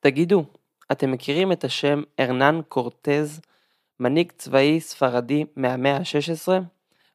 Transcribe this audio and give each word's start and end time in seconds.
תגידו, 0.00 0.44
אתם 0.92 1.12
מכירים 1.12 1.52
את 1.52 1.64
השם 1.64 2.02
ארנן 2.20 2.60
קורטז, 2.68 3.40
מנהיג 4.00 4.32
צבאי 4.38 4.80
ספרדי 4.80 5.44
מהמאה 5.56 5.96
ה-16? 5.96 6.48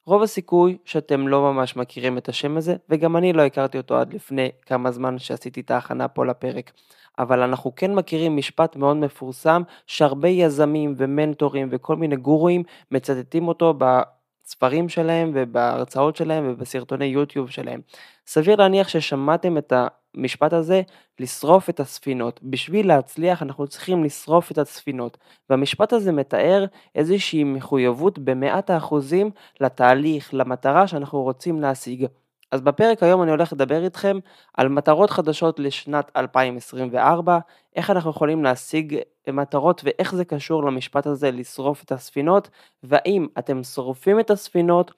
רוב 0.06 0.24
הסיכוי 0.24 0.78
שאתם 0.86 1.28
לא 1.28 1.42
ממש 1.42 1.76
מכירים 1.76 2.18
את 2.18 2.30
השם 2.30 2.58
הזה, 2.58 2.76
וגם 2.90 3.18
אני 3.18 3.34
לא 3.34 3.42
הכרתי 3.42 3.78
אותו 3.78 3.98
עד 3.98 4.14
לפני 4.14 4.52
כמה 4.66 4.92
זמן 4.92 5.20
שעשיתי 5.20 5.62
את 5.62 5.72
ההכנה 5.72 6.08
פה 6.08 6.26
לפרק. 6.26 6.72
אבל 7.20 7.42
אנחנו 7.42 7.76
כן 7.76 7.96
מכירים 7.96 8.38
משפט 8.38 8.76
מאוד 8.76 8.98
מפורסם, 8.98 9.62
שהרבה 9.88 10.30
יזמים 10.30 10.94
ומנטורים 10.98 11.68
וכל 11.72 11.96
מיני 11.96 12.16
גורואים 12.16 12.64
מצטטים 12.92 13.48
אותו 13.48 13.74
בספרים 13.78 14.90
שלהם 14.90 15.32
ובהרצאות 15.36 16.16
שלהם 16.16 16.44
ובסרטוני 16.50 17.06
יוטיוב 17.06 17.50
שלהם. 17.50 17.82
סביר 18.28 18.56
להניח 18.56 18.88
ששמעתם 18.88 19.58
את 19.58 19.74
המשפט 20.18 20.54
הזה, 20.54 20.82
לשרוף 21.20 21.70
את 21.70 21.80
הספינות. 21.80 22.40
בשביל 22.44 22.88
להצליח 22.88 23.44
אנחנו 23.44 23.68
צריכים 23.68 24.04
לשרוף 24.04 24.52
את 24.52 24.58
הספינות. 24.58 25.18
והמשפט 25.50 25.94
הזה 25.94 26.12
מתאר 26.12 26.66
איזושהי 26.96 27.44
מחויבות 27.44 28.20
במאת 28.20 28.70
האחוזים 28.70 29.30
לתהליך, 29.62 30.30
למטרה 30.34 30.88
שאנחנו 30.88 31.22
רוצים 31.22 31.62
להשיג. 31.62 32.06
אז 32.52 32.62
בפרק 32.62 33.04
היום 33.04 33.24
אני 33.24 33.32
הולך 33.32 33.54
לדבר 33.54 33.84
איתכם 33.84 34.20
על 34.54 34.70
מטרות 34.70 35.10
חדשות 35.10 35.60
לשנת 35.60 36.12
2024, 36.16 37.40
איך 37.76 37.90
אנחנו 37.90 38.10
יכולים 38.10 38.44
להשיג 38.44 38.98
מטרות 39.28 39.82
ואיך 39.84 40.16
זה 40.16 40.26
קשור 40.26 40.64
למשפט 40.64 41.08
הזה 41.08 41.32
לשרוף 41.32 41.84
את 41.84 41.92
הספינות, 41.92 42.50
והאם 42.84 43.28
אתם 43.40 43.64
שורפים 43.64 44.20
את 44.20 44.32
הספינות 44.32 44.92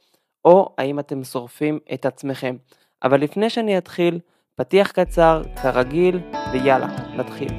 או 0.46 0.76
האם 0.78 1.00
אתם 1.00 1.24
שורפים 1.24 1.80
את 1.94 2.06
עצמכם. 2.06 2.56
אבל 3.04 3.22
לפני 3.22 3.50
שאני 3.50 3.78
אתחיל, 3.78 4.20
פתיח 4.60 4.92
קצר, 4.92 5.42
כרגיל, 5.62 6.20
ויאללה, 6.52 6.88
נתחיל. 7.16 7.50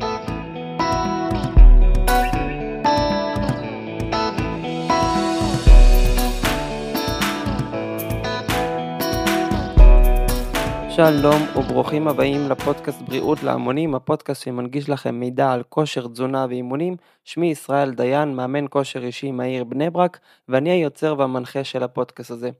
שלום 10.91 11.43
וברוכים 11.57 12.09
הבאים 12.09 12.49
לפודקאסט 12.51 13.03
בריאות 13.03 13.43
להמונים, 13.43 13.95
הפודקאסט 13.95 14.43
שמנגיש 14.45 14.89
לכם 14.89 15.15
מידע 15.15 15.53
על 15.53 15.63
כושר, 15.69 16.09
תזונה 16.09 16.47
ואימונים. 16.49 16.97
שמי 17.25 17.51
ישראל 17.51 17.95
דיין, 17.95 18.37
מאמן 18.37 18.65
כושר 18.71 19.05
אישי 19.05 19.31
מהעיר 19.31 19.65
בני 19.65 19.91
ברק, 19.91 20.19
ואני 20.49 20.71
היוצר 20.71 21.15
והמנחה 21.19 21.65
של 21.65 21.83
הפודקאסט 21.83 22.31
הזה. 22.31 22.51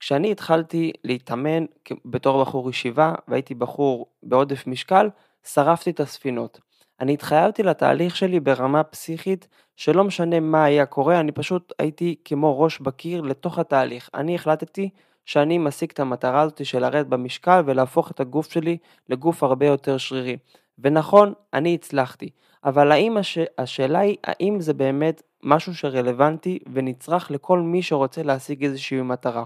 כשאני 0.00 0.32
התחלתי 0.32 0.92
להתאמן 1.04 1.64
בתור 2.04 2.42
בחור 2.42 2.70
ישיבה 2.70 3.14
והייתי 3.28 3.54
בחור 3.54 4.06
בעודף 4.22 4.66
משקל, 4.66 5.08
שרפתי 5.46 5.90
את 5.90 6.00
הספינות. 6.00 6.60
אני 7.00 7.14
התחייבתי 7.14 7.62
לתהליך 7.62 8.16
שלי 8.16 8.40
ברמה 8.40 8.82
פסיכית 8.82 9.48
שלא 9.76 10.04
משנה 10.04 10.40
מה 10.40 10.64
היה 10.64 10.86
קורה, 10.86 11.20
אני 11.20 11.32
פשוט 11.32 11.72
הייתי 11.78 12.16
כמו 12.24 12.60
ראש 12.60 12.80
בקיר 12.80 13.20
לתוך 13.20 13.58
התהליך. 13.58 14.10
אני 14.14 14.34
החלטתי 14.34 14.90
שאני 15.24 15.58
משיג 15.58 15.90
את 15.92 16.00
המטרה 16.00 16.40
הזאת 16.40 16.66
של 16.66 16.78
לרדת 16.78 17.06
במשקל 17.06 17.62
ולהפוך 17.66 18.10
את 18.10 18.20
הגוף 18.20 18.52
שלי 18.52 18.76
לגוף 19.08 19.42
הרבה 19.42 19.66
יותר 19.66 19.98
שרירי. 19.98 20.36
ונכון, 20.78 21.32
אני 21.54 21.74
הצלחתי, 21.74 22.30
אבל 22.64 22.92
האם 22.92 23.16
הש... 23.16 23.38
השאלה 23.58 23.98
היא 23.98 24.16
האם 24.24 24.60
זה 24.60 24.74
באמת 24.74 25.22
משהו 25.42 25.74
שרלוונטי 25.74 26.58
ונצרך 26.72 27.30
לכל 27.30 27.60
מי 27.60 27.82
שרוצה 27.82 28.22
להשיג 28.22 28.64
איזושהי 28.64 29.02
מטרה. 29.02 29.44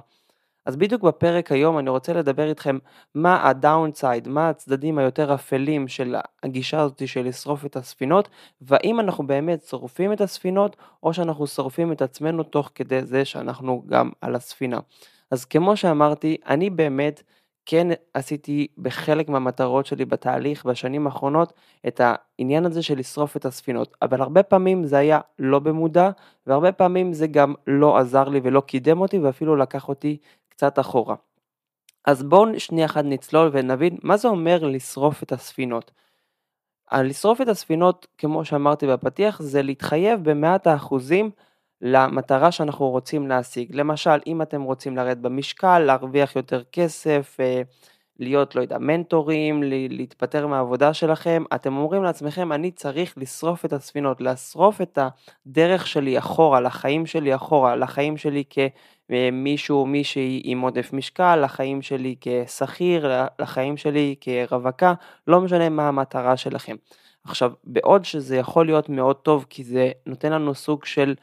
אז 0.70 0.76
בדיוק 0.76 1.02
בפרק 1.02 1.52
היום 1.52 1.78
אני 1.78 1.90
רוצה 1.90 2.12
לדבר 2.12 2.48
איתכם 2.48 2.78
מה 3.14 3.48
הדאונסייד, 3.48 4.28
מה 4.28 4.48
הצדדים 4.48 4.98
היותר 4.98 5.34
אפלים 5.34 5.88
של 5.88 6.16
הגישה 6.42 6.80
הזאת 6.80 7.08
של 7.08 7.24
לשרוף 7.24 7.66
את 7.66 7.76
הספינות, 7.76 8.28
והאם 8.60 9.00
אנחנו 9.00 9.26
באמת 9.26 9.62
שורפים 9.62 10.12
את 10.12 10.20
הספינות 10.20 10.76
או 11.02 11.14
שאנחנו 11.14 11.46
שורפים 11.46 11.92
את 11.92 12.02
עצמנו 12.02 12.42
תוך 12.42 12.70
כדי 12.74 13.02
זה 13.02 13.24
שאנחנו 13.24 13.82
גם 13.86 14.10
על 14.20 14.34
הספינה. 14.34 14.78
אז 15.30 15.44
כמו 15.44 15.76
שאמרתי, 15.76 16.36
אני 16.46 16.70
באמת 16.70 17.22
כן 17.66 17.88
עשיתי 18.14 18.66
בחלק 18.78 19.28
מהמטרות 19.28 19.86
שלי 19.86 20.04
בתהליך 20.04 20.66
בשנים 20.66 21.06
האחרונות 21.06 21.52
את 21.88 22.00
העניין 22.04 22.66
הזה 22.66 22.82
של 22.82 22.98
לשרוף 22.98 23.36
את 23.36 23.44
הספינות, 23.44 23.96
אבל 24.02 24.20
הרבה 24.20 24.42
פעמים 24.42 24.84
זה 24.84 24.98
היה 24.98 25.20
לא 25.38 25.58
במודע, 25.58 26.10
והרבה 26.46 26.72
פעמים 26.72 27.12
זה 27.12 27.26
גם 27.26 27.54
לא 27.66 27.98
עזר 27.98 28.28
לי 28.28 28.40
ולא 28.42 28.60
קידם 28.60 29.00
אותי 29.00 29.18
ואפילו 29.18 29.56
לקח 29.56 29.88
אותי 29.88 30.16
קצת 30.60 30.78
אחורה. 30.78 31.14
אז 32.06 32.22
בואו 32.22 32.60
שנייה 32.60 32.86
אחת 32.86 33.04
נצלול 33.04 33.50
ונבין 33.52 33.96
מה 34.02 34.16
זה 34.16 34.28
אומר 34.28 34.64
לשרוף 34.64 35.22
את 35.22 35.32
הספינות. 35.32 35.90
לשרוף 36.92 37.40
את 37.40 37.48
הספינות, 37.48 38.06
כמו 38.18 38.44
שאמרתי 38.44 38.86
בפתיח, 38.86 39.42
זה 39.42 39.62
להתחייב 39.62 40.30
במאת 40.30 40.66
האחוזים 40.66 41.30
למטרה 41.80 42.52
שאנחנו 42.52 42.88
רוצים 42.88 43.28
להשיג. 43.28 43.76
למשל, 43.76 44.20
אם 44.26 44.42
אתם 44.42 44.62
רוצים 44.62 44.96
לרדת 44.96 45.16
במשקל, 45.16 45.78
להרוויח 45.78 46.36
יותר 46.36 46.62
כסף, 46.72 47.36
אה, 47.40 47.62
להיות, 48.20 48.54
לא 48.54 48.60
יודע, 48.60 48.78
מנטורים, 48.78 49.62
להתפטר 49.90 50.46
מהעבודה 50.46 50.94
שלכם, 50.94 51.42
אתם 51.54 51.76
אומרים 51.76 52.02
לעצמכם, 52.02 52.52
אני 52.52 52.70
צריך 52.70 53.14
לשרוף 53.16 53.64
את 53.64 53.72
הספינות, 53.72 54.20
לשרוף 54.20 54.80
את 54.80 54.98
הדרך 55.46 55.86
שלי 55.86 56.18
אחורה, 56.18 56.60
לחיים 56.60 57.06
שלי 57.06 57.34
אחורה, 57.34 57.76
לחיים 57.76 58.16
שלי 58.16 58.44
כמישהו, 58.50 59.86
מישהי 59.86 60.40
עם 60.44 60.60
עודף 60.60 60.92
משקל, 60.92 61.36
לחיים 61.36 61.82
שלי 61.82 62.14
כשכיר, 62.20 63.10
לחיים 63.38 63.76
שלי 63.76 64.14
כרווקה, 64.20 64.94
לא 65.26 65.40
משנה 65.40 65.68
מה 65.68 65.88
המטרה 65.88 66.36
שלכם. 66.36 66.76
עכשיו, 67.24 67.52
בעוד 67.64 68.04
שזה 68.04 68.36
יכול 68.36 68.66
להיות 68.66 68.88
מאוד 68.88 69.16
טוב, 69.16 69.46
כי 69.50 69.64
זה 69.64 69.90
נותן 70.06 70.32
לנו 70.32 70.54
סוג 70.54 70.84
של 70.84 71.14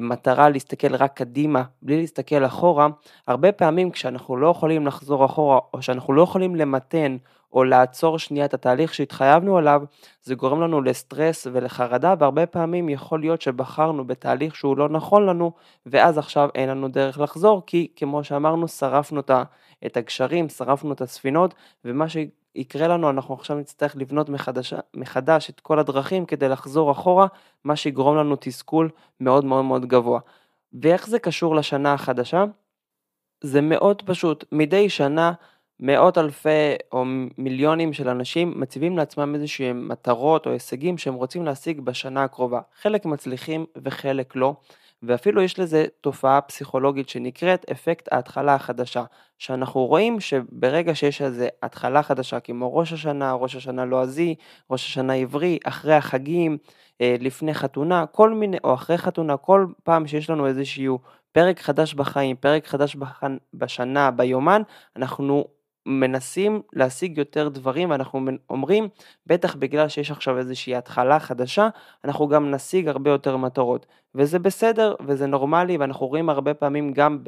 מטרה 0.00 0.48
להסתכל 0.48 0.94
רק 0.94 1.16
קדימה 1.16 1.62
בלי 1.82 1.96
להסתכל 2.00 2.46
אחורה, 2.46 2.88
הרבה 3.26 3.52
פעמים 3.52 3.90
כשאנחנו 3.90 4.36
לא 4.36 4.48
יכולים 4.48 4.86
לחזור 4.86 5.24
אחורה 5.24 5.58
או 5.74 5.82
שאנחנו 5.82 6.12
לא 6.12 6.22
יכולים 6.22 6.56
למתן 6.56 7.16
או 7.52 7.64
לעצור 7.64 8.18
שנייה 8.18 8.44
את 8.44 8.54
התהליך 8.54 8.94
שהתחייבנו 8.94 9.58
עליו, 9.58 9.82
זה 10.22 10.34
גורם 10.34 10.60
לנו 10.60 10.82
לסטרס 10.82 11.46
ולחרדה 11.52 12.14
והרבה 12.18 12.46
פעמים 12.46 12.88
יכול 12.88 13.20
להיות 13.20 13.42
שבחרנו 13.42 14.06
בתהליך 14.06 14.56
שהוא 14.56 14.76
לא 14.76 14.88
נכון 14.88 15.26
לנו 15.26 15.52
ואז 15.86 16.18
עכשיו 16.18 16.48
אין 16.54 16.68
לנו 16.68 16.88
דרך 16.88 17.20
לחזור 17.20 17.62
כי 17.66 17.88
כמו 17.96 18.24
שאמרנו 18.24 18.68
שרפנו 18.68 19.20
את 19.86 19.96
הגשרים, 19.96 20.48
שרפנו 20.48 20.92
את 20.92 21.00
הספינות 21.00 21.54
ומה 21.84 22.08
יקרה 22.56 22.88
לנו, 22.88 23.10
אנחנו 23.10 23.34
עכשיו 23.34 23.56
נצטרך 23.56 23.96
לבנות 23.96 24.28
מחדש, 24.28 24.74
מחדש 24.94 25.50
את 25.50 25.60
כל 25.60 25.78
הדרכים 25.78 26.26
כדי 26.26 26.48
לחזור 26.48 26.92
אחורה, 26.92 27.26
מה 27.64 27.76
שיגרום 27.76 28.16
לנו 28.16 28.36
תסכול 28.40 28.90
מאוד 29.20 29.44
מאוד 29.44 29.64
מאוד 29.64 29.86
גבוה. 29.86 30.20
ואיך 30.82 31.06
זה 31.08 31.18
קשור 31.18 31.56
לשנה 31.56 31.92
החדשה? 31.92 32.44
זה 33.40 33.60
מאוד 33.60 34.02
פשוט, 34.06 34.44
מדי 34.52 34.88
שנה 34.88 35.32
מאות 35.80 36.18
אלפי 36.18 36.74
או 36.92 37.04
מיליונים 37.38 37.92
של 37.92 38.08
אנשים 38.08 38.60
מציבים 38.60 38.96
לעצמם 38.98 39.34
איזשהם 39.34 39.88
מטרות 39.88 40.46
או 40.46 40.50
הישגים 40.52 40.98
שהם 40.98 41.14
רוצים 41.14 41.44
להשיג 41.44 41.80
בשנה 41.80 42.24
הקרובה. 42.24 42.60
חלק 42.80 43.04
מצליחים 43.04 43.66
וחלק 43.82 44.36
לא. 44.36 44.54
ואפילו 45.02 45.42
יש 45.42 45.58
לזה 45.58 45.86
תופעה 46.00 46.40
פסיכולוגית 46.40 47.08
שנקראת 47.08 47.70
אפקט 47.70 48.12
ההתחלה 48.12 48.54
החדשה, 48.54 49.04
שאנחנו 49.38 49.86
רואים 49.86 50.20
שברגע 50.20 50.94
שיש 50.94 51.22
איזה 51.22 51.48
התחלה 51.62 52.02
חדשה 52.02 52.40
כמו 52.40 52.76
ראש 52.76 52.92
השנה, 52.92 53.32
ראש 53.32 53.56
השנה 53.56 53.84
לועזי, 53.84 54.34
ראש 54.70 54.86
השנה 54.86 55.14
עברי, 55.14 55.58
אחרי 55.64 55.94
החגים, 55.94 56.58
אה, 57.00 57.16
לפני 57.20 57.54
חתונה, 57.54 58.06
כל 58.06 58.34
מיני, 58.34 58.56
או 58.64 58.74
אחרי 58.74 58.98
חתונה, 58.98 59.36
כל 59.36 59.66
פעם 59.84 60.06
שיש 60.06 60.30
לנו 60.30 60.46
איזשהו 60.46 60.98
פרק 61.32 61.60
חדש 61.60 61.94
בחיים, 61.94 62.36
פרק 62.36 62.66
חדש 62.66 62.96
בשנה, 63.54 64.10
ביומן, 64.10 64.62
אנחנו 64.96 65.44
מנסים 65.86 66.62
להשיג 66.72 67.18
יותר 67.18 67.48
דברים 67.48 67.90
ואנחנו 67.90 68.20
אומרים 68.50 68.88
בטח 69.26 69.54
בגלל 69.54 69.88
שיש 69.88 70.10
עכשיו 70.10 70.38
איזושהי 70.38 70.74
התחלה 70.76 71.20
חדשה 71.20 71.68
אנחנו 72.04 72.28
גם 72.28 72.50
נשיג 72.50 72.88
הרבה 72.88 73.10
יותר 73.10 73.36
מטרות. 73.36 73.86
וזה 74.14 74.38
בסדר 74.38 74.94
וזה 75.06 75.26
נורמלי 75.26 75.76
ואנחנו 75.76 76.06
רואים 76.06 76.28
הרבה 76.28 76.54
פעמים 76.54 76.92
גם 76.92 77.18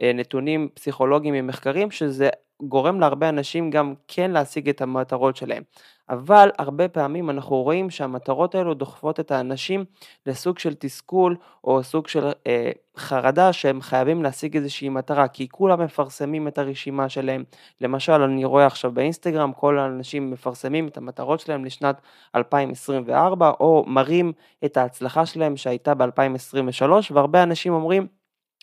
בנתונים 0.00 0.68
פסיכולוגיים 0.74 1.34
ממחקרים 1.34 1.90
שזה 1.90 2.28
גורם 2.62 3.00
להרבה 3.00 3.28
אנשים 3.28 3.70
גם 3.70 3.94
כן 4.08 4.30
להשיג 4.30 4.68
את 4.68 4.82
המטרות 4.82 5.36
שלהם. 5.36 5.62
אבל 6.08 6.50
הרבה 6.58 6.88
פעמים 6.88 7.30
אנחנו 7.30 7.62
רואים 7.62 7.90
שהמטרות 7.90 8.54
האלו 8.54 8.74
דוחפות 8.74 9.20
את 9.20 9.30
האנשים 9.30 9.84
לסוג 10.26 10.58
של 10.58 10.74
תסכול 10.74 11.36
או 11.64 11.82
סוג 11.82 12.08
של 12.08 12.30
אה, 12.46 12.70
חרדה 12.96 13.52
שהם 13.52 13.80
חייבים 13.80 14.22
להשיג 14.22 14.56
איזושהי 14.56 14.88
מטרה 14.88 15.28
כי 15.28 15.48
כולם 15.48 15.80
מפרסמים 15.80 16.48
את 16.48 16.58
הרשימה 16.58 17.08
שלהם. 17.08 17.44
למשל 17.80 18.12
אני 18.12 18.44
רואה 18.44 18.66
עכשיו 18.66 18.92
באינסטגרם 18.92 19.52
כל 19.52 19.78
האנשים 19.78 20.30
מפרסמים 20.30 20.88
את 20.88 20.96
המטרות 20.96 21.40
שלהם 21.40 21.64
לשנת 21.64 22.00
2024 22.36 23.50
או 23.60 23.84
מראים 23.86 24.32
את 24.64 24.76
ההצלחה 24.76 25.26
שלהם 25.26 25.56
שהייתה 25.56 25.94
ב-2023 25.94 26.90
והרבה 27.12 27.42
אנשים 27.42 27.72
אומרים 27.72 28.06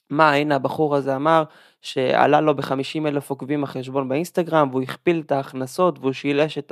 מה 0.10 0.34
הנה 0.34 0.56
הבחור 0.56 0.96
הזה 0.96 1.16
אמר 1.16 1.44
שעלה 1.84 2.42
לו 2.42 2.56
ב-50 2.56 3.08
אלף 3.08 3.30
עוקבים 3.30 3.64
החשבון 3.64 4.10
באינסטגרם 4.10 4.70
והוא 4.72 4.82
הכפיל 4.82 5.24
את 5.26 5.32
ההכנסות 5.32 6.00
והוא 6.00 6.14
שילש 6.14 6.58
את 6.58 6.72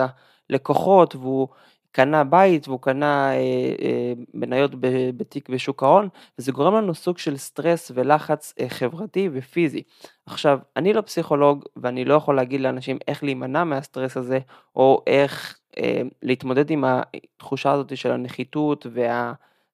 הלקוחות 0.49 1.15
והוא 1.15 1.47
קנה 1.91 2.23
בית 2.23 2.67
והוא 2.67 2.81
קנה 2.81 3.31
אה, 3.31 3.37
אה, 3.81 4.13
מניות 4.33 4.71
בתיק 5.17 5.49
בשוק 5.49 5.83
ההון, 5.83 6.09
וזה 6.39 6.51
גורם 6.51 6.75
לנו 6.75 6.95
סוג 6.95 7.17
של 7.17 7.37
סטרס 7.37 7.91
ולחץ 7.95 8.53
אה, 8.59 8.69
חברתי 8.69 9.29
ופיזי. 9.33 9.83
עכשיו, 10.25 10.59
אני 10.77 10.93
לא 10.93 11.01
פסיכולוג 11.01 11.65
ואני 11.75 12.05
לא 12.05 12.13
יכול 12.13 12.35
להגיד 12.35 12.61
לאנשים 12.61 12.97
איך 13.07 13.23
להימנע 13.23 13.63
מהסטרס 13.63 14.17
הזה, 14.17 14.39
או 14.75 15.03
איך 15.07 15.59
אה, 15.77 16.01
להתמודד 16.23 16.71
עם 16.71 16.83
התחושה 16.87 17.71
הזאת 17.71 17.97
של 17.97 18.11
הנחיתות 18.11 18.87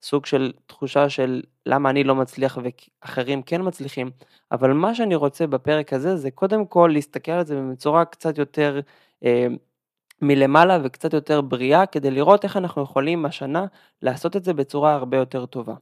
והסוג 0.02 0.26
של 0.26 0.52
תחושה 0.66 1.10
של 1.10 1.42
למה 1.66 1.90
אני 1.90 2.04
לא 2.04 2.16
מצליח 2.16 2.58
ואחרים 3.04 3.42
כן 3.42 3.62
מצליחים, 3.64 4.12
אבל 4.52 4.74
מה 4.74 4.96
שאני 4.96 5.16
רוצה 5.16 5.48
בפרק 5.48 5.94
הזה 5.94 6.16
זה 6.18 6.32
קודם 6.32 6.66
כל 6.66 6.90
להסתכל 6.94 7.32
על 7.32 7.46
זה 7.46 7.62
בצורה 7.72 8.06
קצת 8.06 8.38
יותר 8.38 8.80
אה, 9.26 9.48
מלמעלה 10.22 10.80
וקצת 10.84 11.14
יותר 11.14 11.42
בריאה 11.42 11.86
כדי 11.86 12.12
לראות 12.12 12.44
איך 12.44 12.58
אנחנו 12.58 12.84
יכולים 12.84 13.26
השנה 13.26 13.66
לעשות 14.02 14.36
את 14.36 14.44
זה 14.44 14.54
בצורה 14.54 14.94
הרבה 14.94 15.18
יותר 15.18 15.46
טובה. 15.46 15.74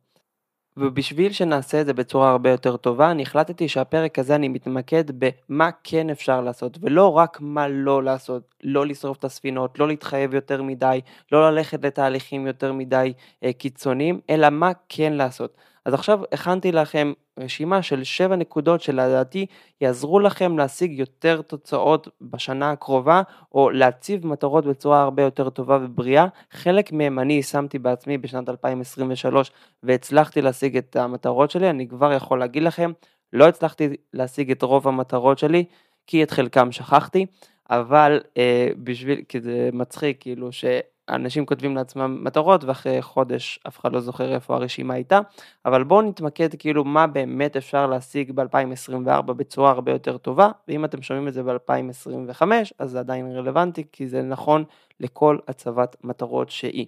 ובשביל 0.77 1.31
שנעשה 1.31 1.81
את 1.81 1.85
זה 1.85 1.93
בצורה 1.93 2.31
הרבה 2.31 2.49
יותר 2.49 2.77
טובה, 2.77 3.11
אני 3.11 3.23
החלטתי 3.23 3.67
שהפרק 3.67 4.19
הזה 4.19 4.35
אני 4.35 4.47
מתמקד 4.47 5.03
במה 5.19 5.69
כן 5.83 6.09
אפשר 6.09 6.41
לעשות, 6.41 6.77
ולא 6.81 7.17
רק 7.17 7.37
מה 7.41 7.67
לא 7.67 8.03
לעשות, 8.03 8.55
לא 8.63 8.85
לשרוף 8.85 9.17
את 9.17 9.23
הספינות, 9.23 9.79
לא 9.79 9.87
להתחייב 9.87 10.33
יותר 10.33 10.63
מדי, 10.63 11.01
לא 11.31 11.51
ללכת 11.51 11.85
לתהליכים 11.85 12.47
יותר 12.47 12.73
מדי 12.73 13.13
אה, 13.43 13.53
קיצוניים, 13.53 14.19
אלא 14.29 14.49
מה 14.49 14.71
כן 14.89 15.13
לעשות. 15.13 15.57
אז 15.85 15.93
עכשיו 15.93 16.19
הכנתי 16.31 16.71
לכם 16.71 17.13
רשימה 17.39 17.81
של 17.81 18.03
7 18.03 18.35
נקודות 18.35 18.81
שלדעתי 18.81 19.45
יעזרו 19.81 20.19
לכם 20.19 20.57
להשיג 20.57 20.99
יותר 20.99 21.41
תוצאות 21.41 22.07
בשנה 22.21 22.71
הקרובה, 22.71 23.21
או 23.51 23.69
להציב 23.69 24.27
מטרות 24.27 24.65
בצורה 24.65 25.01
הרבה 25.01 25.23
יותר 25.23 25.49
טובה 25.49 25.79
ובריאה. 25.81 26.27
חלק 26.51 26.91
מהם 26.91 27.19
אני 27.19 27.43
שמתי 27.43 27.79
בעצמי 27.79 28.17
בשנת 28.17 28.49
2023 28.49 29.51
והצלחתי 29.83 30.41
להשיג 30.41 30.77
את 30.77 30.95
המטרות 30.95 31.51
שלי, 31.51 31.69
אני 31.69 31.87
כבר 31.87 32.13
יכול 32.13 32.39
להגיד 32.39 32.63
לכם, 32.63 32.91
לא 33.33 33.47
הצלחתי 33.47 33.89
להשיג 34.13 34.51
את 34.51 34.61
רוב 34.61 34.87
המטרות 34.87 35.39
שלי, 35.39 35.65
כי 36.07 36.23
את 36.23 36.31
חלקם 36.31 36.71
שכחתי, 36.71 37.25
אבל 37.69 38.19
אה, 38.37 38.67
בשביל, 38.83 39.21
כי 39.29 39.41
זה 39.41 39.69
מצחיק, 39.73 40.17
כאילו 40.21 40.51
ש... 40.51 40.65
אנשים 41.09 41.45
כותבים 41.45 41.75
לעצמם 41.75 42.23
מטרות 42.23 42.63
ואחרי 42.63 43.01
חודש 43.01 43.59
אף 43.67 43.79
אחד 43.79 43.93
לא 43.93 43.99
זוכר 43.99 44.33
איפה 44.33 44.55
הרשימה 44.55 44.93
הייתה, 44.93 45.19
אבל 45.65 45.83
בואו 45.83 46.01
נתמקד 46.01 46.55
כאילו 46.59 46.83
מה 46.83 47.07
באמת 47.07 47.55
אפשר 47.57 47.87
להשיג 47.87 48.31
ב-2024 48.31 49.21
בצורה 49.21 49.71
הרבה 49.71 49.91
יותר 49.91 50.17
טובה, 50.17 50.51
ואם 50.67 50.85
אתם 50.85 51.01
שומעים 51.01 51.27
את 51.27 51.33
זה 51.33 51.43
ב-2025 51.43 52.41
אז 52.79 52.91
זה 52.91 52.99
עדיין 52.99 53.31
רלוונטי 53.31 53.83
כי 53.91 54.07
זה 54.07 54.21
נכון 54.21 54.63
לכל 54.99 55.37
הצבת 55.47 55.95
מטרות 56.03 56.49
שהיא. 56.49 56.85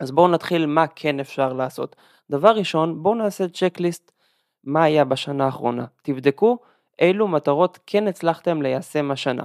אז 0.00 0.10
בואו 0.10 0.28
נתחיל 0.28 0.66
מה 0.66 0.86
כן 0.86 1.20
אפשר 1.20 1.52
לעשות. 1.52 1.96
דבר 2.30 2.50
ראשון, 2.50 3.02
בואו 3.02 3.14
נעשה 3.14 3.48
צ'קליסט 3.48 4.12
מה 4.64 4.82
היה 4.82 5.04
בשנה 5.04 5.44
האחרונה. 5.44 5.84
תבדקו 6.02 6.58
אילו 6.98 7.28
מטרות 7.28 7.78
כן 7.86 8.08
הצלחתם 8.08 8.62
ליישם 8.62 9.10
השנה. 9.10 9.44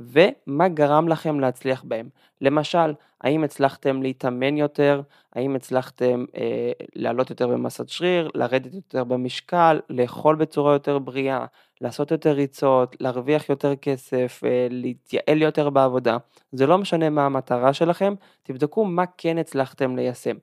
ומה 0.00 0.68
גרם 0.68 1.08
לכם 1.08 1.40
להצליח 1.40 1.84
בהם. 1.88 2.08
למשל, 2.40 2.94
האם 3.20 3.44
הצלחתם 3.44 4.02
להתאמן 4.02 4.56
יותר, 4.56 5.02
האם 5.32 5.56
הצלחתם 5.56 6.24
אה, 6.36 6.72
לעלות 6.94 7.30
יותר 7.30 7.48
במסת 7.48 7.88
שריר, 7.88 8.30
לרדת 8.34 8.74
יותר 8.74 9.04
במשקל, 9.04 9.80
לאכול 9.90 10.36
בצורה 10.36 10.72
יותר 10.72 10.98
בריאה, 10.98 11.44
לעשות 11.80 12.10
יותר 12.10 12.32
ריצות, 12.32 12.96
להרוויח 13.00 13.48
יותר 13.48 13.76
כסף, 13.76 14.40
אה, 14.44 14.66
להתייעל 14.70 15.42
יותר 15.42 15.70
בעבודה. 15.70 16.16
זה 16.52 16.66
לא 16.66 16.78
משנה 16.78 17.10
מה 17.10 17.26
המטרה 17.26 17.72
שלכם, 17.72 18.14
תבדקו 18.42 18.84
מה 18.84 19.04
כן 19.18 19.38
הצלחתם 19.38 19.96
ליישם. 19.96 20.36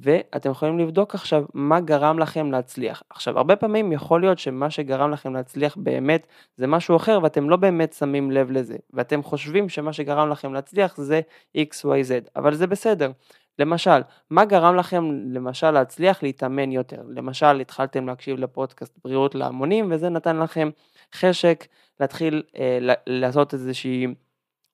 ואתם 0.00 0.50
יכולים 0.50 0.78
לבדוק 0.78 1.14
עכשיו 1.14 1.44
מה 1.54 1.80
גרם 1.80 2.18
לכם 2.18 2.52
להצליח. 2.52 3.02
עכשיו, 3.10 3.38
הרבה 3.38 3.56
פעמים 3.56 3.92
יכול 3.92 4.20
להיות 4.20 4.38
שמה 4.38 4.70
שגרם 4.70 5.10
לכם 5.10 5.34
להצליח 5.34 5.76
באמת 5.76 6.26
זה 6.56 6.66
משהו 6.66 6.96
אחר 6.96 7.18
ואתם 7.22 7.50
לא 7.50 7.56
באמת 7.56 7.92
שמים 7.92 8.30
לב 8.30 8.50
לזה, 8.50 8.76
ואתם 8.92 9.22
חושבים 9.22 9.68
שמה 9.68 9.92
שגרם 9.92 10.28
לכם 10.28 10.54
להצליח 10.54 10.96
זה 10.96 11.20
XYZ, 11.56 12.30
אבל 12.36 12.54
זה 12.54 12.66
בסדר. 12.66 13.10
למשל, 13.58 14.00
מה 14.30 14.44
גרם 14.44 14.76
לכם 14.76 15.10
למשל 15.32 15.70
להצליח 15.70 16.22
להתאמן 16.22 16.72
יותר? 16.72 17.02
למשל, 17.08 17.60
התחלתם 17.60 18.06
להקשיב 18.06 18.38
לפודקאסט 18.38 18.98
בריאות 19.04 19.34
להמונים 19.34 19.88
וזה 19.90 20.08
נתן 20.08 20.36
לכם 20.36 20.70
חשק 21.14 21.66
להתחיל 22.00 22.42
אה, 22.56 22.78
לעשות 23.06 23.54
איזושהי 23.54 24.06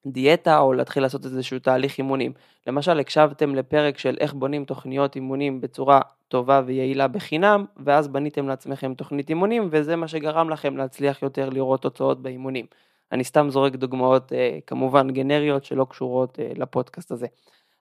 דיאטה 0.07 0.59
או 0.59 0.73
להתחיל 0.73 1.03
לעשות 1.03 1.25
איזשהו 1.25 1.59
תהליך 1.59 1.99
אימונים. 1.99 2.33
למשל 2.67 3.01
הקשבתם 3.01 3.55
לפרק 3.55 3.99
של 3.99 4.17
איך 4.21 4.35
בונים 4.35 4.65
תוכניות 4.65 5.17
אימונים 5.17 5.61
בצורה 5.61 6.01
טובה 6.29 6.63
ויעילה 6.67 7.09
בחינם 7.09 7.65
ואז 7.77 8.09
בניתם 8.09 8.49
לעצמכם 8.49 8.95
תוכנית 8.95 9.29
אימונים 9.29 9.69
וזה 9.71 9.97
מה 9.97 10.09
שגרם 10.09 10.51
לכם 10.51 10.77
להצליח 10.77 11.23
יותר 11.23 11.49
לראות 11.49 11.83
תוצאות 11.83 12.23
באימונים. 12.23 12.67
אני 13.13 13.25
סתם 13.25 13.51
זורק 13.51 13.77
דוגמאות 13.77 14.33
אה, 14.33 14.59
כמובן 14.67 15.11
גנריות 15.11 15.65
שלא 15.65 15.87
קשורות 15.91 16.41
אה, 16.41 16.53
לפודקאסט 16.57 17.11
הזה. 17.11 17.27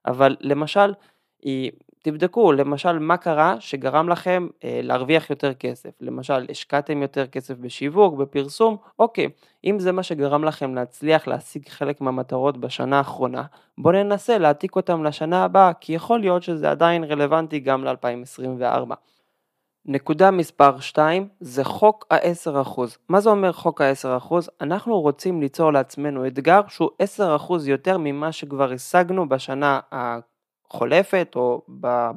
אבל 0.06 0.36
למשל 0.40 0.94
תבדקו 2.08 2.52
למשל 2.52 3.00
מה 3.00 3.18
קרה 3.18 3.56
שגרם 3.60 4.10
לכם 4.10 4.48
אה, 4.64 4.80
להרוויח 4.84 5.30
יותר 5.30 5.54
כסף, 5.54 5.90
למשל 6.02 6.46
השקעתם 6.52 7.02
יותר 7.02 7.28
כסף 7.28 7.58
בשיווק, 7.58 8.14
בפרסום, 8.14 8.78
אוקיי, 9.00 9.30
אם 9.66 9.80
זה 9.80 9.92
מה 9.92 10.04
שגרם 10.04 10.44
לכם 10.44 10.76
להצליח 10.76 11.28
להשיג 11.28 11.70
חלק 11.70 12.02
מהמטרות 12.02 12.58
בשנה 12.58 12.98
האחרונה, 12.98 13.44
בואו 13.78 13.94
ננסה 14.04 14.38
להעתיק 14.38 14.76
אותם 14.76 15.04
לשנה 15.04 15.44
הבאה, 15.44 15.74
כי 15.74 15.94
יכול 15.94 16.20
להיות 16.20 16.44
שזה 16.44 16.72
עדיין 16.72 17.04
רלוונטי 17.04 17.60
גם 17.60 17.84
ל-2024. 17.86 18.94
נקודה 19.86 20.32
מספר 20.32 20.80
2 20.80 21.28
זה 21.40 21.64
חוק 21.64 22.06
ה-10%. 22.12 22.82
מה 23.10 23.20
זה 23.20 23.30
אומר 23.30 23.52
חוק 23.52 23.82
ה-10%? 23.82 24.34
אנחנו 24.62 25.02
רוצים 25.02 25.42
ליצור 25.42 25.74
לעצמנו 25.74 26.28
אתגר 26.28 26.62
שהוא 26.68 26.90
10% 27.20 27.22
יותר 27.66 27.98
ממה 28.00 28.32
שכבר 28.32 28.72
השגנו 28.72 29.30
בשנה 29.30 29.80
חולפת 30.70 31.34
או 31.36 31.62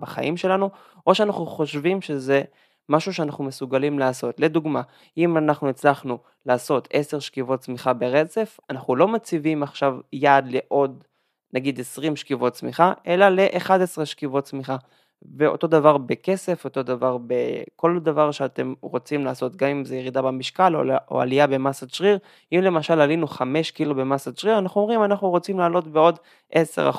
בחיים 0.01 0.37
שלנו, 0.37 0.71
או 1.07 1.15
שאנחנו 1.15 1.47
חושבים 1.47 2.03
שזה 2.03 2.43
משהו 2.89 3.15
שאנחנו 3.15 3.45
מסוגלים 3.45 3.99
לעשות. 3.99 4.41
לדוגמה, 4.41 4.83
אם 5.17 5.37
אנחנו 5.37 5.69
הצלחנו 5.69 6.19
לעשות 6.47 6.89
10 6.93 7.19
שכיבות 7.19 7.61
צמיחה 7.61 7.93
ברצף, 7.93 8.59
אנחנו 8.71 8.97
לא 8.97 9.09
מציבים 9.09 9.63
עכשיו 9.63 9.97
יעד 10.13 10.49
לעוד 10.49 11.05
נגיד 11.53 11.81
20 11.81 12.17
שכיבות 12.17 12.53
צמיחה, 12.53 12.93
אלא 13.07 13.29
ל-11 13.29 14.05
שכיבות 14.05 14.45
צמיחה. 14.45 14.77
ואותו 15.39 15.67
דבר 15.67 15.97
בכסף, 15.99 16.65
אותו 16.65 16.83
דבר 16.83 17.19
בכל 17.27 17.99
דבר 18.03 18.31
שאתם 18.31 18.75
רוצים 18.81 19.25
לעשות, 19.25 19.57
גם 19.57 19.69
אם 19.69 19.85
זה 19.85 19.97
ירידה 19.97 20.23
במשקל 20.23 20.77
או, 20.77 20.83
או 21.11 21.21
עלייה 21.21 21.47
במסת 21.47 21.91
שריר, 21.91 22.19
אם 22.53 22.61
למשל 22.63 23.01
עלינו 23.01 23.27
5 23.27 23.71
קילו 23.71 23.95
במסת 23.95 24.39
שריר, 24.39 24.59
אנחנו 24.59 24.81
אומרים 24.81 25.05
אנחנו 25.05 25.31
רוצים 25.31 25.59
לעלות 25.59 25.87
בעוד 25.87 26.19
10 26.51 26.91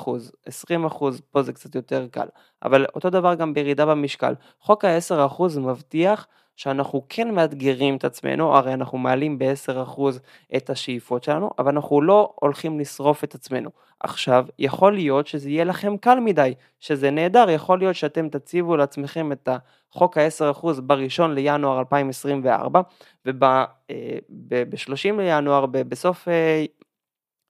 20 0.46 0.88
פה 1.30 1.42
זה 1.42 1.52
קצת 1.52 1.74
יותר 1.74 2.06
קל, 2.10 2.26
אבל 2.62 2.86
אותו 2.94 3.10
דבר 3.10 3.34
גם 3.34 3.54
בירידה 3.54 3.86
במשקל, 3.86 4.34
חוק 4.60 4.84
ה-10 4.84 5.60
מבטיח 5.60 6.26
שאנחנו 6.56 7.02
כן 7.08 7.34
מאתגרים 7.34 7.96
את 7.96 8.04
עצמנו, 8.04 8.56
הרי 8.56 8.74
אנחנו 8.74 8.98
מעלים 8.98 9.38
ב-10% 9.38 10.00
את 10.56 10.70
השאיפות 10.70 11.24
שלנו, 11.24 11.50
אבל 11.58 11.68
אנחנו 11.68 12.02
לא 12.02 12.32
הולכים 12.40 12.80
לשרוף 12.80 13.24
את 13.24 13.34
עצמנו. 13.34 13.70
עכשיו, 14.00 14.46
יכול 14.58 14.94
להיות 14.94 15.26
שזה 15.26 15.50
יהיה 15.50 15.64
לכם 15.64 15.96
קל 15.96 16.20
מדי, 16.20 16.54
שזה 16.80 17.10
נהדר, 17.10 17.50
יכול 17.50 17.78
להיות 17.78 17.96
שאתם 17.96 18.28
תציבו 18.28 18.76
לעצמכם 18.76 19.32
את 19.32 19.48
החוק 19.92 20.18
ה-10% 20.18 20.66
בראשון 20.80 21.34
לינואר 21.34 21.78
2024, 21.78 22.80
וב-30 23.26 23.50
אה, 23.90 25.12
לינואר, 25.16 25.66
בסוף 25.66 26.28
אה, 26.28 26.64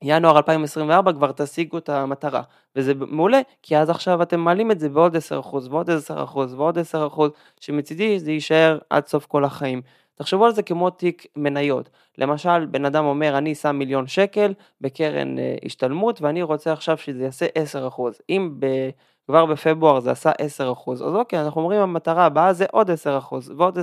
ינואר 0.02 0.36
2024 0.36 1.12
כבר 1.12 1.32
תשיגו 1.32 1.78
את 1.78 1.88
המטרה, 1.88 2.42
וזה 2.76 2.92
מעולה, 2.94 3.40
כי 3.62 3.76
אז 3.76 3.90
עכשיו 3.90 4.22
אתם 4.22 4.40
מעלים 4.40 4.70
את 4.70 4.80
זה 4.80 4.88
בעוד 4.88 5.16
10% 5.16 5.20
ועוד 5.70 5.90
10% 5.90 6.12
ועוד 6.36 6.78
10%, 6.78 7.20
שמצידי 7.60 8.18
זה 8.18 8.32
יישאר 8.32 8.78
עד 8.90 9.06
סוף 9.06 9.26
כל 9.26 9.44
החיים. 9.44 9.82
תחשבו 10.14 10.46
על 10.46 10.52
זה 10.52 10.62
כמו 10.62 10.90
תיק 10.90 11.26
מניות. 11.36 11.90
למשל, 12.18 12.66
בן 12.66 12.84
אדם 12.84 13.04
אומר, 13.04 13.38
אני 13.38 13.54
שם 13.54 13.76
מיליון 13.76 14.06
שקל 14.06 14.54
בקרן 14.80 15.38
אה, 15.38 15.56
השתלמות, 15.64 16.22
ואני 16.22 16.42
רוצה 16.42 16.72
עכשיו 16.72 16.96
שזה 16.96 17.24
יעשה 17.24 17.46
10%. 17.88 18.00
אם 18.28 18.54
ב... 18.58 18.66
כבר 19.26 19.46
בפברואר 19.46 20.00
זה 20.00 20.10
עשה 20.10 20.30
10%, 20.30 20.92
אז 20.92 21.02
אוקיי, 21.02 21.40
אנחנו 21.40 21.60
אומרים 21.60 21.80
המטרה 21.80 22.24
הבאה 22.24 22.52
זה 22.52 22.66
עוד 22.70 22.90
10% 22.90 22.94
ועוד 23.56 23.78
10%. 23.78 23.82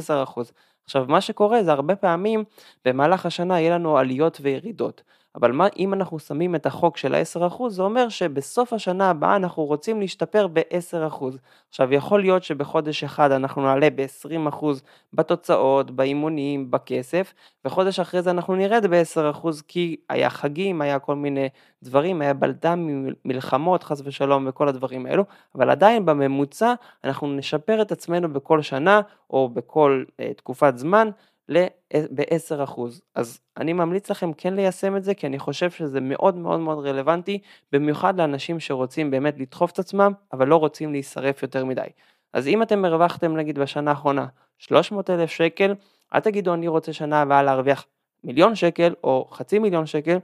עכשיו, 0.86 1.06
מה 1.08 1.22
שקורה 1.22 1.64
זה 1.64 1.72
הרבה 1.72 1.96
פעמים 1.96 2.44
במהלך 2.86 3.26
השנה 3.26 3.60
יהיה 3.60 3.76
לנו 3.76 3.98
עליות 3.98 4.38
וירידות. 4.42 5.04
אבל 5.36 5.52
מה, 5.52 5.68
אם 5.78 5.94
אנחנו 5.94 6.20
שמים 6.20 6.56
את 6.56 6.66
החוק 6.66 6.98
של 6.98 7.16
ה-10%, 7.16 7.70
זה 7.70 7.82
אומר 7.82 8.10
שבסוף 8.10 8.74
השנה 8.74 9.10
הבאה 9.10 9.36
אנחנו 9.36 9.66
רוצים 9.66 10.00
להשתפר 10.00 10.48
ב-10%. 10.48 11.24
עכשיו, 11.70 11.94
יכול 11.94 12.22
להיות 12.22 12.44
שבחודש 12.44 13.04
אחד 13.04 13.32
אנחנו 13.32 13.62
נעלה 13.62 13.90
ב-20% 13.96 14.66
בתוצאות, 15.14 15.92
באימונים, 15.92 16.72
בכסף, 16.72 17.34
וחודש 17.66 18.00
אחרי 18.00 18.22
זה 18.22 18.32
אנחנו 18.32 18.56
נרד 18.56 18.86
ב-10% 18.86 19.48
כי 19.68 19.96
היה 20.10 20.30
חגים, 20.30 20.82
היה 20.82 21.00
כל 21.00 21.16
מיני 21.16 21.50
דברים, 21.84 22.22
היה 22.22 22.34
בלדם 22.34 23.06
מלחמות, 23.26 23.84
חס 23.84 24.02
ושלום, 24.06 24.46
וכל 24.48 24.68
הדברים 24.68 25.06
האלו, 25.06 25.26
אבל 25.56 25.70
עדיין 25.70 26.06
בממוצע 26.06 26.74
אנחנו 27.04 27.28
נשפר 27.28 27.82
את 27.82 27.92
עצמנו 27.92 28.34
בכל 28.34 28.62
שנה 28.62 29.02
או 29.30 29.50
בכל 29.50 30.04
uh, 30.08 30.34
תקופת 30.38 30.78
זמן 30.78 31.10
ב-10%. 31.94 32.82
אז 33.16 33.40
אני 33.58 33.74
ממליץ 33.74 34.12
לכם 34.12 34.34
כן 34.34 34.54
ליישם 34.54 34.98
את 34.98 35.04
זה, 35.04 35.14
כי 35.14 35.28
אני 35.28 35.40
חושב 35.40 35.72
שזה 35.72 36.02
מאוד 36.02 36.36
מאוד 36.36 36.60
מאוד 36.60 36.86
רלוונטי, 36.86 37.40
במיוחד 37.72 38.18
לאנשים 38.18 38.60
שרוצים 38.60 39.12
באמת 39.12 39.40
לדחוף 39.40 39.72
את 39.72 39.80
עצמם, 39.80 40.12
אבל 40.34 40.48
לא 40.48 40.56
רוצים 40.56 40.92
להישרף 40.92 41.44
יותר 41.44 41.66
מדי. 41.66 41.88
אז 42.34 42.48
אם 42.48 42.62
אתם 42.62 42.86
הרווחתם 42.86 43.38
נגיד 43.38 43.60
בשנה 43.60 43.92
האחרונה 43.92 44.26
300 44.58 45.10
אלף 45.10 45.30
שקל, 45.30 45.76
אל 46.14 46.20
תגידו 46.20 46.54
אני 46.54 46.68
רוצה 46.68 46.94
שנה 46.94 47.22
הבאה 47.22 47.44
להרוויח 47.44 47.86
מיליון 48.24 48.56
שקל 48.56 48.94
או 49.04 49.28
חצי 49.32 49.60
מיליון 49.60 49.86
שקל, 49.86 50.18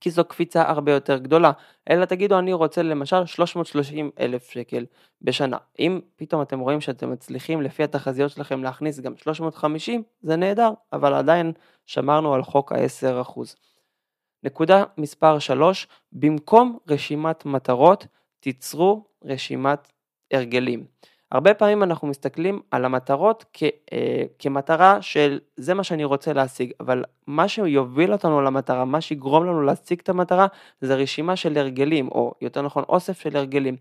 כי 0.00 0.10
זו 0.10 0.24
קפיצה 0.24 0.68
הרבה 0.68 0.92
יותר 0.92 1.18
גדולה, 1.18 1.52
אלא 1.90 2.04
תגידו 2.04 2.38
אני 2.38 2.52
רוצה 2.52 2.82
למשל 2.82 3.26
330 3.26 4.10
אלף 4.20 4.50
שקל 4.50 4.86
בשנה. 5.22 5.56
אם 5.78 6.00
פתאום 6.16 6.42
אתם 6.42 6.60
רואים 6.60 6.80
שאתם 6.80 7.12
מצליחים 7.12 7.62
לפי 7.62 7.82
התחזיות 7.82 8.30
שלכם 8.30 8.62
להכניס 8.62 9.00
גם 9.00 9.16
350, 9.16 10.02
זה 10.22 10.36
נהדר, 10.36 10.70
אבל 10.92 11.14
עדיין 11.14 11.52
שמרנו 11.86 12.34
על 12.34 12.42
חוק 12.42 12.72
ה-10%. 12.72 13.40
נקודה 14.42 14.84
מספר 14.98 15.38
3, 15.38 15.86
במקום 16.12 16.78
רשימת 16.88 17.44
מטרות, 17.46 18.06
תיצרו 18.40 19.04
רשימת 19.24 19.92
הרגלים. 20.32 20.84
הרבה 21.32 21.54
פעמים 21.54 21.82
אנחנו 21.82 22.08
מסתכלים 22.08 22.60
על 22.70 22.84
המטרות 22.84 23.44
כ, 23.52 23.62
אה, 23.92 24.22
כמטרה 24.38 25.02
של 25.02 25.38
זה 25.56 25.74
מה 25.74 25.84
שאני 25.84 26.04
רוצה 26.04 26.32
להשיג, 26.32 26.72
אבל 26.80 27.04
מה 27.26 27.48
שיוביל 27.48 28.12
אותנו 28.12 28.42
למטרה, 28.42 28.84
מה 28.84 29.00
שיגרום 29.00 29.44
לנו 29.44 29.62
להשיג 29.62 30.00
את 30.02 30.08
המטרה, 30.08 30.46
זה 30.80 30.94
רשימה 30.94 31.36
של 31.36 31.58
הרגלים, 31.58 32.08
או 32.08 32.34
יותר 32.40 32.62
נכון 32.62 32.84
אוסף 32.88 33.20
של 33.20 33.36
הרגלים. 33.36 33.76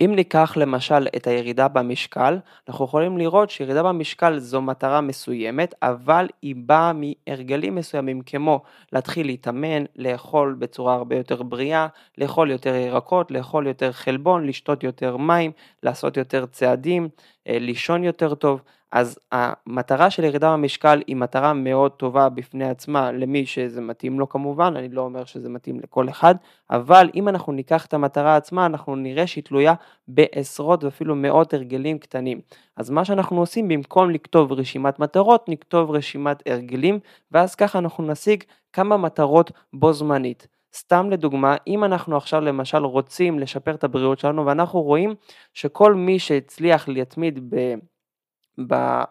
אם 0.00 0.12
ניקח 0.16 0.56
למשל 0.56 1.06
את 1.16 1.26
הירידה 1.26 1.68
במשקל, 1.68 2.38
אנחנו 2.68 2.84
יכולים 2.84 3.18
לראות 3.18 3.50
שירידה 3.50 3.82
במשקל 3.82 4.38
זו 4.38 4.62
מטרה 4.62 5.00
מסוימת, 5.00 5.74
אבל 5.82 6.28
היא 6.42 6.54
באה 6.58 6.92
מהרגלים 6.92 7.74
מסוימים 7.74 8.20
כמו 8.20 8.62
להתחיל 8.92 9.26
להתאמן, 9.26 9.84
לאכול 9.96 10.56
בצורה 10.58 10.94
הרבה 10.94 11.16
יותר 11.16 11.42
בריאה, 11.42 11.86
לאכול 12.18 12.50
יותר 12.50 12.74
ירקות, 12.74 13.30
לאכול 13.30 13.66
יותר 13.66 13.92
חלבון, 13.92 14.46
לשתות 14.46 14.82
יותר 14.84 15.16
מים, 15.16 15.52
לעשות 15.82 16.16
יותר 16.16 16.46
צעדים, 16.46 17.08
אה, 17.48 17.58
לישון 17.58 18.04
יותר 18.04 18.34
טוב. 18.34 18.62
אז 18.92 19.18
המטרה 19.32 20.10
של 20.10 20.24
ירידה 20.24 20.52
במשקל 20.52 21.02
היא 21.06 21.16
מטרה 21.16 21.52
מאוד 21.52 21.92
טובה 21.92 22.28
בפני 22.28 22.68
עצמה 22.68 23.12
למי 23.12 23.46
שזה 23.46 23.80
מתאים 23.80 24.20
לו 24.20 24.28
כמובן, 24.28 24.76
אני 24.76 24.88
לא 24.88 25.00
אומר 25.00 25.24
שזה 25.24 25.48
מתאים 25.48 25.80
לכל 25.80 26.08
אחד, 26.08 26.34
אבל 26.70 27.10
אם 27.14 27.28
אנחנו 27.28 27.52
ניקח 27.52 27.86
את 27.86 27.94
המטרה 27.94 28.36
עצמה 28.36 28.66
אנחנו 28.66 28.96
נראה 28.96 29.26
שהיא 29.26 29.44
תלויה 29.44 29.74
בעשרות 30.08 30.84
ואפילו 30.84 31.14
מאות 31.16 31.54
הרגלים 31.54 31.98
קטנים. 31.98 32.40
אז 32.76 32.90
מה 32.90 33.04
שאנחנו 33.04 33.40
עושים 33.40 33.68
במקום 33.68 34.10
לכתוב 34.10 34.52
רשימת 34.52 34.98
מטרות 34.98 35.48
נכתוב 35.48 35.90
רשימת 35.90 36.42
הרגלים 36.48 36.98
ואז 37.32 37.54
ככה 37.54 37.78
אנחנו 37.78 38.06
נשיג 38.06 38.44
כמה 38.72 38.96
מטרות 38.96 39.50
בו 39.72 39.92
זמנית. 39.92 40.46
סתם 40.76 41.10
לדוגמה, 41.10 41.56
אם 41.66 41.84
אנחנו 41.84 42.16
עכשיו 42.16 42.40
למשל 42.40 42.84
רוצים 42.84 43.38
לשפר 43.38 43.74
את 43.74 43.84
הבריאות 43.84 44.18
שלנו 44.18 44.46
ואנחנו 44.46 44.82
רואים 44.82 45.14
שכל 45.54 45.94
מי 45.94 46.18
שהצליח 46.18 46.88
להתמיד 46.88 47.54
ב... 47.54 47.74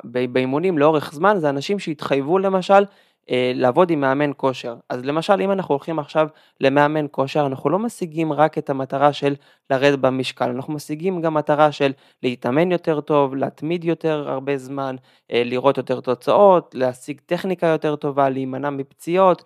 באימונים 0.03 0.77
לאורך 0.77 1.13
זמן 1.13 1.37
זה 1.39 1.49
אנשים 1.49 1.79
שהתחייבו 1.79 2.39
למשל 2.39 2.83
אה, 3.29 3.51
לעבוד 3.55 3.89
עם 3.89 4.01
מאמן 4.01 4.31
כושר. 4.37 4.75
אז 4.89 5.05
למשל 5.05 5.41
אם 5.41 5.51
אנחנו 5.51 5.75
הולכים 5.75 5.99
עכשיו 5.99 6.27
למאמן 6.61 7.05
כושר 7.11 7.45
אנחנו 7.45 7.69
לא 7.69 7.79
משיגים 7.79 8.33
רק 8.33 8.57
את 8.57 8.69
המטרה 8.69 9.13
של 9.13 9.35
לרדת 9.69 9.99
במשקל, 9.99 10.49
אנחנו 10.49 10.73
משיגים 10.73 11.21
גם 11.21 11.33
מטרה 11.33 11.71
של 11.71 11.91
להתאמן 12.23 12.71
יותר 12.71 13.01
טוב, 13.01 13.35
להתמיד 13.35 13.83
יותר 13.83 14.29
הרבה 14.29 14.57
זמן, 14.57 14.95
אה, 15.31 15.43
לראות 15.45 15.77
יותר 15.77 16.01
תוצאות, 16.01 16.75
להשיג 16.75 17.21
טכניקה 17.25 17.67
יותר 17.67 17.95
טובה, 17.95 18.29
להימנע 18.29 18.69
מפציעות 18.69 19.43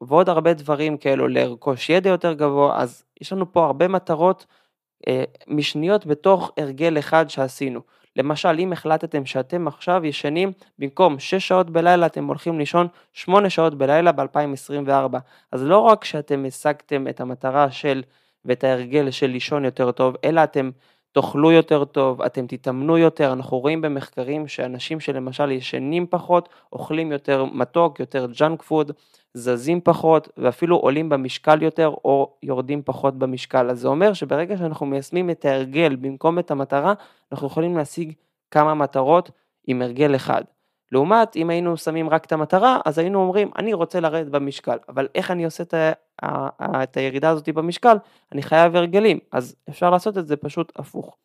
ועוד 0.00 0.28
הרבה 0.28 0.54
דברים 0.54 0.96
כאלו, 0.96 1.28
לרכוש 1.28 1.90
ידע 1.90 2.10
יותר 2.10 2.32
גבוה, 2.32 2.82
אז 2.82 3.04
יש 3.20 3.32
לנו 3.32 3.52
פה 3.52 3.64
הרבה 3.66 3.88
מטרות 3.88 4.46
אה, 5.08 5.24
משניות 5.48 6.06
בתוך 6.06 6.52
הרגל 6.58 6.98
אחד 6.98 7.30
שעשינו. 7.30 7.80
למשל, 8.16 8.56
אם 8.58 8.72
החלטתם 8.72 9.26
שאתם 9.26 9.68
עכשיו 9.68 10.04
ישנים, 10.04 10.52
במקום 10.78 11.18
6 11.18 11.34
שעות 11.48 11.70
בלילה 11.70 12.06
אתם 12.06 12.26
הולכים 12.26 12.58
לישון 12.58 12.86
8 13.12 13.50
שעות 13.50 13.74
בלילה 13.74 14.12
ב-2024. 14.12 15.18
אז 15.52 15.64
לא 15.64 15.78
רק 15.78 16.04
שאתם 16.04 16.44
השגתם 16.48 17.08
את 17.08 17.20
המטרה 17.20 17.70
של 17.70 18.02
ואת 18.44 18.64
ההרגל 18.64 19.10
של 19.10 19.26
לישון 19.26 19.64
יותר 19.64 19.92
טוב, 19.92 20.16
אלא 20.24 20.44
אתם 20.44 20.70
תאכלו 21.14 21.52
יותר 21.52 21.84
טוב, 21.84 22.22
אתם 22.22 22.46
תתאמנו 22.46 22.98
יותר, 22.98 23.32
אנחנו 23.32 23.58
רואים 23.58 23.80
במחקרים 23.80 24.48
שאנשים 24.48 25.00
שלמשל 25.00 25.50
ישנים 25.50 26.06
פחות, 26.10 26.48
אוכלים 26.72 27.12
יותר 27.12 27.44
מתוק, 27.44 28.00
יותר 28.00 28.26
ג'אנק 28.38 28.62
פוד, 28.62 28.92
זזים 29.34 29.80
פחות 29.80 30.28
ואפילו 30.36 30.76
עולים 30.76 31.08
במשקל 31.08 31.62
יותר 31.62 31.88
או 31.88 32.36
יורדים 32.42 32.82
פחות 32.84 33.18
במשקל. 33.18 33.70
אז 33.70 33.80
זה 33.80 33.88
אומר 33.88 34.12
שברגע 34.12 34.56
שאנחנו 34.56 34.86
מיישמים 34.86 35.30
את 35.30 35.44
ההרגל 35.44 35.96
במקום 35.96 36.38
את 36.38 36.50
המטרה, 36.50 36.92
אנחנו 37.32 37.46
יכולים 37.46 37.76
להשיג 37.76 38.12
כמה 38.50 38.74
מטרות 38.74 39.30
עם 39.66 39.82
הרגל 39.82 40.14
אחד. 40.14 40.42
לעומת 40.94 41.36
אם 41.36 41.50
היינו 41.50 41.76
שמים 41.76 42.10
רק 42.10 42.24
את 42.24 42.32
המטרה, 42.32 42.80
אז 42.84 42.98
היינו 42.98 43.20
אומרים 43.20 43.50
אני 43.58 43.72
רוצה 43.72 44.00
לרדת 44.00 44.30
במשקל, 44.30 44.76
אבל 44.88 45.08
איך 45.14 45.30
אני 45.30 45.44
עושה 45.44 45.62
את, 45.62 45.74
ה- 45.74 46.82
את 46.82 46.96
הירידה 46.96 47.30
הזאת 47.30 47.48
במשקל? 47.48 47.96
אני 48.32 48.42
חייב 48.42 48.76
הרגלים, 48.76 49.18
אז 49.32 49.56
אפשר 49.68 49.90
לעשות 49.90 50.18
את 50.18 50.26
זה 50.26 50.36
פשוט 50.36 50.72
הפוך. 50.76 51.16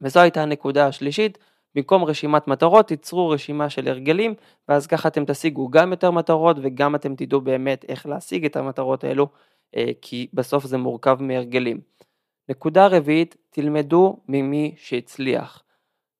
וזו 0.00 0.20
הייתה 0.20 0.42
הנקודה 0.42 0.86
השלישית, 0.86 1.38
במקום 1.74 2.04
רשימת 2.04 2.48
מטרות 2.48 2.88
תיצרו 2.88 3.28
רשימה 3.28 3.70
של 3.70 3.88
הרגלים 3.88 4.34
ואז 4.68 4.86
ככה 4.86 5.08
אתם 5.08 5.24
תשיגו 5.24 5.70
גם 5.70 5.90
יותר 5.90 6.10
מטרות 6.10 6.56
וגם 6.62 6.94
אתם 6.94 7.14
תדעו 7.16 7.40
באמת 7.40 7.84
איך 7.88 8.06
להשיג 8.06 8.44
את 8.44 8.56
המטרות 8.56 9.04
האלו 9.04 9.28
אה, 9.76 9.90
כי 10.02 10.26
בסוף 10.34 10.64
זה 10.64 10.78
מורכב 10.78 11.16
מהרגלים. 11.20 11.80
נקודה 12.48 12.86
רביעית, 12.86 13.36
תלמדו 13.50 14.16
ממי 14.28 14.74
שהצליח. 14.76 15.62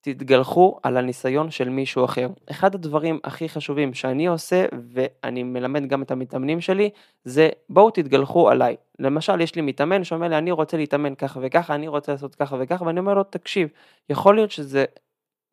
תתגלחו 0.04 0.78
על 0.82 0.96
הניסיון 0.96 1.50
של 1.50 1.68
מישהו 1.68 2.04
אחר. 2.04 2.28
אחד 2.50 2.74
הדברים 2.74 3.18
הכי 3.24 3.48
חשובים 3.48 3.94
שאני 3.94 4.26
עושה 4.26 4.64
ואני 4.92 5.42
מלמד 5.42 5.86
גם 5.86 6.02
את 6.02 6.10
המתאמנים 6.10 6.60
שלי 6.60 6.90
זה 7.24 7.48
בואו 7.68 7.90
תתגלחו 7.90 8.50
עליי. 8.50 8.76
למשל 8.98 9.40
יש 9.40 9.54
לי 9.54 9.62
מתאמן 9.62 10.04
שאומר 10.04 10.28
לי 10.28 10.38
אני 10.38 10.50
רוצה 10.50 10.76
להתאמן 10.76 11.14
ככה 11.14 11.40
וככה, 11.42 11.74
אני 11.74 11.88
רוצה 11.88 12.12
לעשות 12.12 12.34
ככה 12.34 12.56
וככה 12.60 12.84
ואני 12.84 13.00
אומר 13.00 13.14
לו 13.14 13.22
תקשיב, 13.22 13.68
יכול 14.10 14.34
להיות 14.34 14.50
שזה 14.50 14.84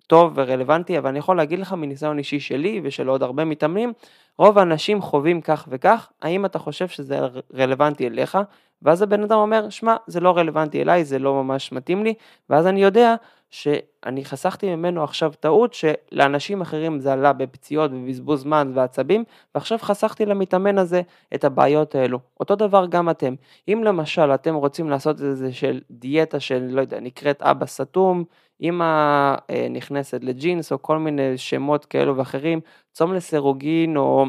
טוב 0.08 0.32
ורלוונטי, 0.36 0.98
אבל 0.98 1.10
אני 1.10 1.20
יכול 1.20 1.38
להגיד 1.38 1.60
לך 1.60 1.74
מניסיון 1.74 2.18
אישי 2.18 2.40
שלי 2.40 2.82
ושל 2.84 3.08
עוד 3.08 3.24
הרבה 3.24 3.46
מתאמנים, 3.46 3.94
רוב 4.38 4.58
האנשים 4.58 5.02
חווים 5.02 5.42
כך 5.42 5.68
וכך, 5.72 6.10
האם 6.22 6.46
אתה 6.46 6.60
חושב 6.60 6.88
שזה 6.88 7.20
רלוונטי 7.56 8.08
אליך? 8.08 8.38
ואז 8.82 9.02
הבן 9.02 9.24
אדם 9.24 9.38
אומר, 9.38 9.70
שמע, 9.70 9.96
זה 10.08 10.20
לא 10.20 10.38
רלוונטי 10.38 10.82
אליי, 10.82 11.06
זה 11.06 11.20
לא 11.20 11.44
ממש 11.44 11.72
מתאים 11.72 12.04
לי, 12.04 12.14
ואז 12.50 12.68
אני 12.68 12.84
יודע 12.84 13.16
שאני 13.50 14.26
חסכתי 14.26 14.76
ממנו 14.76 15.04
עכשיו 15.04 15.32
טעות 15.40 15.74
שלאנשים 15.74 16.62
אחרים 16.62 17.00
זה 17.00 17.14
עלה 17.14 17.34
בפציעות 17.34 17.92
ובזבוז 17.94 18.42
זמן 18.42 18.72
ועצבים, 18.76 19.24
ועכשיו 19.56 19.78
חסכתי 19.78 20.26
למתאמן 20.26 20.78
הזה 20.78 21.02
את 21.36 21.44
הבעיות 21.44 21.96
האלו. 21.96 22.20
אותו 22.40 22.56
דבר 22.56 22.86
גם 22.86 23.10
אתם. 23.10 23.36
אם 23.68 23.82
למשל 23.84 24.34
אתם 24.34 24.56
רוצים 24.56 24.90
לעשות 24.90 25.22
איזה 25.22 25.54
של 25.54 25.82
דיאטה 25.92 26.40
של, 26.40 26.68
לא 26.70 26.82
יודע, 26.82 27.00
נקראת 27.00 27.42
אבא 27.42 27.66
סתום, 27.66 28.24
אמא 28.62 29.36
אה, 29.50 29.68
נכנסת 29.70 30.24
לג'ינס 30.24 30.72
או 30.72 30.82
כל 30.82 30.98
מיני 30.98 31.38
שמות 31.38 31.86
כאלו 31.86 32.18
ואחרים, 32.18 32.60
צום 32.92 33.14
לסירוגין 33.14 33.98
או 33.98 34.26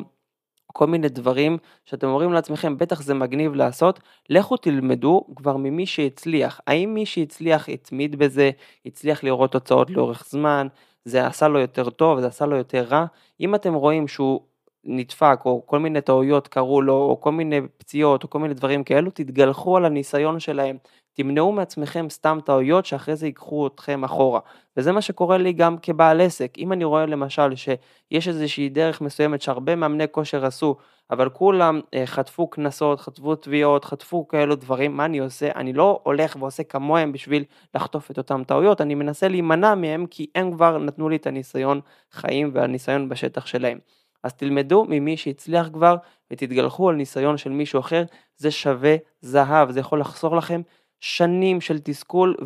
כל 0.73 0.87
מיני 0.87 1.09
דברים 1.09 1.59
שאתם 1.85 2.07
אומרים 2.07 2.33
לעצמכם 2.33 2.79
בטח 2.79 3.03
זה 3.03 3.15
מגניב 3.15 3.55
לעשות, 3.55 4.01
לכו 4.31 4.57
תלמדו 4.57 5.27
כבר 5.37 5.57
ממי 5.57 5.87
שהצליח, 5.87 6.61
האם 6.67 6.95
מי 6.95 7.07
שהצליח 7.07 7.69
התמיד 7.69 8.17
בזה, 8.17 8.51
הצליח 8.87 9.25
לראות 9.25 9.53
תוצאות 9.53 9.91
לאורך 9.91 10.25
זמן, 10.29 10.67
זה 11.05 11.27
עשה 11.27 11.49
לו 11.49 11.59
יותר 11.59 11.91
טוב, 11.91 12.21
זה 12.21 12.27
עשה 12.27 12.47
לו 12.47 12.57
יותר 12.57 12.83
רע, 12.83 13.07
אם 13.41 13.55
אתם 13.55 13.75
רואים 13.75 14.09
שהוא 14.09 14.41
נדפק 14.85 15.39
או 15.45 15.63
כל 15.67 15.79
מיני 15.79 16.01
טעויות 16.01 16.49
קרו 16.49 16.83
לו 16.83 16.95
או 16.95 17.21
כל 17.21 17.33
מיני 17.33 17.61
פציעות 17.79 18.25
או 18.25 18.31
כל 18.31 18.39
מיני 18.39 18.55
דברים 18.55 18.85
כאלו, 18.85 19.11
תתגלחו 19.11 19.77
על 19.77 19.85
הניסיון 19.85 20.41
שלהם, 20.41 20.77
תמנעו 21.13 21.53
מעצמכם 21.53 22.07
סתם 22.11 22.39
טעויות 22.45 22.87
שאחרי 22.87 23.17
זה 23.17 23.27
ייקחו 23.27 23.67
אתכם 23.67 24.05
אחורה. 24.05 24.41
וזה 24.77 24.93
מה 24.93 25.03
שקורה 25.03 25.39
לי 25.39 25.53
גם 25.53 25.77
כבעל 25.83 26.21
עסק. 26.21 26.59
אם 26.59 26.73
אני 26.73 26.85
רואה 26.85 27.07
למשל 27.07 27.55
שיש 27.57 28.29
איזושהי 28.29 28.69
דרך 28.69 29.01
מסוימת 29.01 29.43
שהרבה 29.43 29.77
מאמני 29.77 30.05
כושר 30.11 30.47
עשו, 30.47 30.77
אבל 31.11 31.29
כולם 31.29 31.81
אה, 31.95 32.07
חטפו 32.07 32.47
קנסות, 32.47 33.01
חטפו 33.01 33.35
תביעות, 33.35 33.85
חטפו 33.85 34.29
כאלו 34.29 34.57
דברים, 34.57 34.97
מה 34.97 35.05
אני 35.05 35.19
עושה? 35.19 35.51
אני 35.57 35.73
לא 35.73 36.01
הולך 36.03 36.37
ועושה 36.41 36.63
כמוהם 36.63 37.13
בשביל 37.13 37.45
לחטוף 37.75 38.11
את 38.11 38.19
אותם 38.19 38.43
טעויות, 38.45 38.81
אני 38.81 38.95
מנסה 38.95 39.29
להימנע 39.29 39.75
מהם 39.75 40.07
כי 40.07 40.27
הם 40.35 40.53
כבר 40.53 40.79
נתנו 40.79 41.09
לי 41.09 41.17
את 41.17 41.27
הניסיון 41.27 41.81
חיים 42.13 42.51
והניסיון 42.55 43.09
בשטח 43.09 43.47
שלהם. 43.47 43.79
אז 44.23 44.35
תלמדו 44.35 44.85
ממי 44.89 45.17
שהצליח 45.17 45.69
כבר 45.73 45.97
ותתגלחו 46.31 46.89
על 46.89 46.97
ניסיון 46.97 47.37
של 47.37 47.51
מישהו 47.51 47.81
אחר, 47.81 48.05
זה 48.37 48.51
שווה 48.51 48.97
זהב, 49.21 49.71
זה 49.71 49.81
יכול 49.81 50.01
לחסור 50.01 50.37
לכם 50.37 50.61
שנים 51.01 51.61
של 51.61 51.79
תסכול 51.79 52.37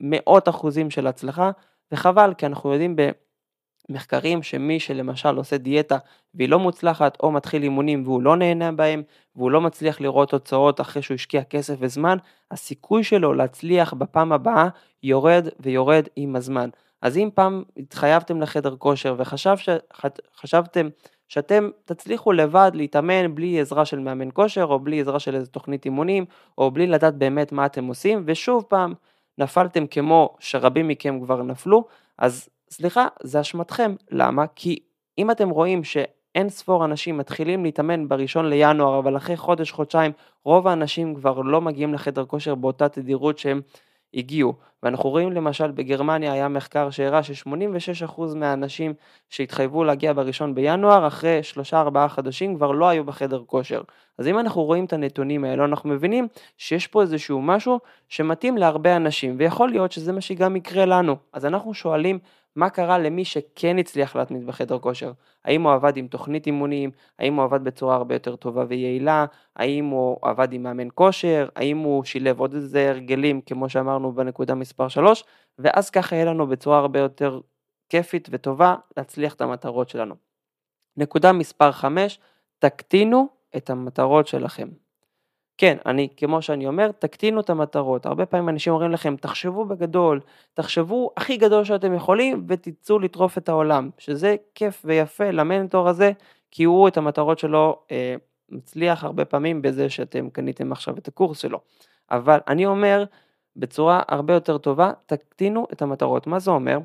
ומאות 0.00 0.48
אחוזים 0.48 0.90
של 0.90 1.06
הצלחה, 1.06 1.50
וחבל 1.92 2.34
כי 2.38 2.46
אנחנו 2.46 2.72
יודעים 2.72 2.96
במחקרים 3.88 4.42
שמי 4.42 4.80
שלמשל 4.80 5.36
עושה 5.36 5.56
דיאטה 5.56 5.98
והיא 6.34 6.48
לא 6.48 6.58
מוצלחת 6.58 7.18
או 7.22 7.32
מתחיל 7.32 7.62
אימונים 7.62 8.02
והוא 8.04 8.22
לא 8.22 8.36
נהנה 8.36 8.72
בהם 8.72 9.02
והוא 9.36 9.50
לא 9.50 9.60
מצליח 9.60 10.00
לראות 10.00 10.30
תוצאות 10.30 10.80
אחרי 10.80 11.02
שהוא 11.02 11.14
השקיע 11.14 11.44
כסף 11.44 11.74
וזמן, 11.78 12.16
הסיכוי 12.50 13.04
שלו 13.04 13.34
להצליח 13.34 13.94
בפעם 13.94 14.32
הבאה 14.32 14.68
יורד 15.02 15.48
ויורד 15.60 16.08
עם 16.16 16.36
הזמן. 16.36 16.68
אז 17.02 17.16
אם 17.16 17.28
פעם 17.34 17.62
התחייבתם 17.76 18.42
לחדר 18.42 18.76
כושר 18.76 19.16
וחשבתם 19.18 20.88
שאתם 21.28 21.70
תצליחו 21.84 22.32
לבד 22.32 22.70
להתאמן 22.74 23.34
בלי 23.34 23.60
עזרה 23.60 23.84
של 23.84 23.98
מאמן 23.98 24.28
כושר 24.32 24.64
או 24.64 24.78
בלי 24.78 25.00
עזרה 25.00 25.20
של 25.20 25.34
איזה 25.34 25.46
תוכנית 25.46 25.84
אימונים 25.84 26.24
או 26.58 26.70
בלי 26.70 26.86
לדעת 26.86 27.14
באמת 27.14 27.52
מה 27.52 27.66
אתם 27.66 27.86
עושים. 27.86 28.22
ושוב 28.26 28.64
פעם 28.68 28.94
נפלתם 29.38 29.86
כמו 29.86 30.36
שרבים 30.38 30.88
מכם 30.88 31.20
כבר 31.20 31.42
נפלו. 31.42 31.84
אז 32.18 32.48
סליחה 32.70 33.06
זה 33.22 33.40
אשמתכם. 33.40 33.94
למה? 34.10 34.44
כי 34.54 34.78
אם 35.18 35.30
אתם 35.30 35.48
רואים 35.48 35.84
שאין 35.84 36.48
ספור 36.48 36.84
אנשים 36.84 37.18
מתחילים 37.18 37.64
להתאמן 37.64 38.08
בראשון 38.08 38.48
לינואר 38.48 38.98
אבל 38.98 39.16
אחרי 39.16 39.36
חודש 39.36 39.70
חודשיים 39.70 40.12
רוב 40.44 40.68
האנשים 40.68 41.14
כבר 41.14 41.40
לא 41.40 41.60
מגיעים 41.60 41.94
לחדר 41.94 42.24
כושר 42.24 42.54
באותה 42.54 42.88
תדירות 42.88 43.38
שהם 43.38 43.60
הגיעו. 44.14 44.54
ואנחנו 44.82 45.10
רואים 45.10 45.32
למשל 45.32 45.70
בגרמניה 45.70 46.32
היה 46.32 46.48
מחקר 46.48 46.90
שהראה 46.90 47.22
ש-86% 47.22 48.20
מהאנשים 48.36 48.94
שהתחייבו 49.30 49.84
להגיע 49.84 50.12
בראשון 50.12 50.54
בינואר, 50.54 51.06
אחרי 51.06 51.40
3-4 51.72 51.74
חודשים 52.08 52.56
כבר 52.56 52.70
לא 52.70 52.88
היו 52.88 53.04
בחדר 53.04 53.42
כושר. 53.46 53.82
אז 54.18 54.28
אם 54.28 54.38
אנחנו 54.38 54.64
רואים 54.64 54.84
את 54.84 54.92
הנתונים 54.92 55.44
האלו, 55.44 55.64
אנחנו 55.64 55.90
מבינים 55.90 56.28
שיש 56.58 56.86
פה 56.86 57.02
איזשהו 57.02 57.42
משהו 57.42 57.80
שמתאים 58.08 58.56
להרבה 58.56 58.96
אנשים, 58.96 59.34
ויכול 59.38 59.68
להיות 59.68 59.92
שזה 59.92 60.12
מה 60.12 60.20
שגם 60.20 60.56
יקרה 60.56 60.84
לנו. 60.84 61.16
אז 61.32 61.46
אנחנו 61.46 61.74
שואלים 61.74 62.18
מה 62.56 62.70
קרה 62.70 62.98
למי 62.98 63.24
שכן 63.24 63.78
הצליח 63.78 64.16
להתמיד 64.16 64.46
בחדר 64.46 64.78
כושר? 64.78 65.12
האם 65.44 65.62
הוא 65.62 65.72
עבד 65.72 65.96
עם 65.96 66.08
תוכנית 66.08 66.46
אימונים? 66.46 66.90
האם 67.18 67.34
הוא 67.34 67.44
עבד 67.44 67.64
בצורה 67.64 67.96
הרבה 67.96 68.14
יותר 68.14 68.36
טובה 68.36 68.64
ויעילה? 68.68 69.26
האם 69.56 69.84
הוא 69.84 70.18
עבד 70.22 70.52
עם 70.52 70.62
מאמן 70.62 70.88
כושר? 70.94 71.48
האם 71.56 71.78
הוא 71.78 72.04
שילב 72.04 72.40
עוד 72.40 72.54
איזה 72.54 72.90
הרגלים 72.90 73.40
כמו 73.40 73.68
שאמרנו 73.68 74.12
בנקודה 74.12 74.54
מספר 74.54 74.88
3? 74.88 75.24
ואז 75.58 75.90
ככה 75.90 76.16
יהיה 76.16 76.24
לנו 76.24 76.46
בצורה 76.46 76.78
הרבה 76.78 76.98
יותר 77.00 77.40
כיפית 77.88 78.28
וטובה 78.32 78.74
להצליח 78.96 79.34
את 79.34 79.40
המטרות 79.40 79.88
שלנו. 79.88 80.14
נקודה 80.96 81.32
מספר 81.32 81.72
5, 81.72 82.18
תקטינו 82.58 83.28
את 83.56 83.70
המטרות 83.70 84.26
שלכם. 84.26 84.68
כן, 85.58 85.76
אני, 85.86 86.08
כמו 86.16 86.42
שאני 86.42 86.66
אומר, 86.66 86.90
תקטינו 86.92 87.40
את 87.40 87.50
המטרות. 87.50 88.06
הרבה 88.06 88.26
פעמים 88.26 88.48
אנשים 88.48 88.72
אומרים 88.72 88.90
לכם, 88.90 89.16
תחשבו 89.16 89.64
בגדול, 89.64 90.20
תחשבו 90.54 91.10
הכי 91.16 91.36
גדול 91.36 91.64
שאתם 91.64 91.94
יכולים 91.94 92.44
ותצאו 92.48 92.98
לטרוף 92.98 93.38
את 93.38 93.48
העולם, 93.48 93.90
שזה 93.98 94.36
כיף 94.54 94.82
ויפה 94.84 95.30
למנטור 95.30 95.88
הזה, 95.88 96.12
כי 96.50 96.64
הוא 96.64 96.88
את 96.88 96.96
המטרות 96.96 97.38
שלו 97.38 97.78
אה, 97.90 98.14
מצליח 98.48 99.04
הרבה 99.04 99.24
פעמים 99.24 99.62
בזה 99.62 99.90
שאתם 99.90 100.30
קניתם 100.30 100.72
עכשיו 100.72 100.98
את 100.98 101.08
הקורס 101.08 101.38
שלו. 101.38 101.60
אבל 102.10 102.38
אני 102.48 102.66
אומר, 102.66 103.04
בצורה 103.56 104.02
הרבה 104.08 104.34
יותר 104.34 104.58
טובה, 104.58 104.92
תקטינו 105.06 105.66
את 105.72 105.82
המטרות. 105.82 106.26
מה 106.26 106.38
זה 106.38 106.50
אומר? 106.50 106.78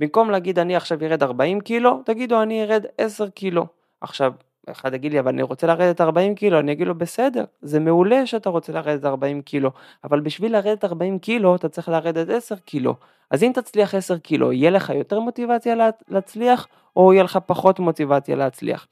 במקום 0.00 0.30
להגיד 0.30 0.58
אני 0.58 0.76
עכשיו 0.76 1.02
ארד 1.02 1.22
40 1.22 1.60
קילו, 1.60 2.02
תגידו 2.04 2.42
אני 2.42 2.64
ארד 2.64 2.86
10 2.98 3.30
קילו. 3.30 3.66
עכשיו, 4.00 4.32
אחד 4.70 4.94
יגיד 4.94 5.12
לי, 5.12 5.20
אבל 5.20 5.28
אני 5.28 5.42
רוצה 5.42 5.66
לרדת 5.66 6.00
40 6.00 6.34
קילו, 6.34 6.58
אני 6.58 6.72
אגיד 6.72 6.86
לו, 6.86 6.94
בסדר, 6.94 7.44
זה 7.62 7.80
מעולה 7.80 8.26
שאתה 8.26 8.50
רוצה 8.50 8.72
לרדת 8.72 9.04
40 9.04 9.42
קילו, 9.42 9.70
אבל 10.04 10.20
בשביל 10.20 10.52
לרדת 10.52 10.84
40 10.84 11.18
קילו, 11.18 11.56
אתה 11.56 11.68
צריך 11.68 11.88
לרדת 11.88 12.28
10 12.28 12.56
קילו. 12.56 12.94
אז 13.30 13.42
אם 13.42 13.52
תצליח 13.54 13.94
10 13.94 14.18
קילו, 14.18 14.52
יהיה 14.52 14.70
לך 14.70 14.90
יותר 14.90 15.20
מוטיבציה 15.20 15.74
להצליח, 16.08 16.66
או 16.96 17.12
יהיה 17.12 17.22
לך 17.22 17.38
פחות 17.46 17.78
מוטיבציה 17.78 18.36
להצליח. 18.36 18.86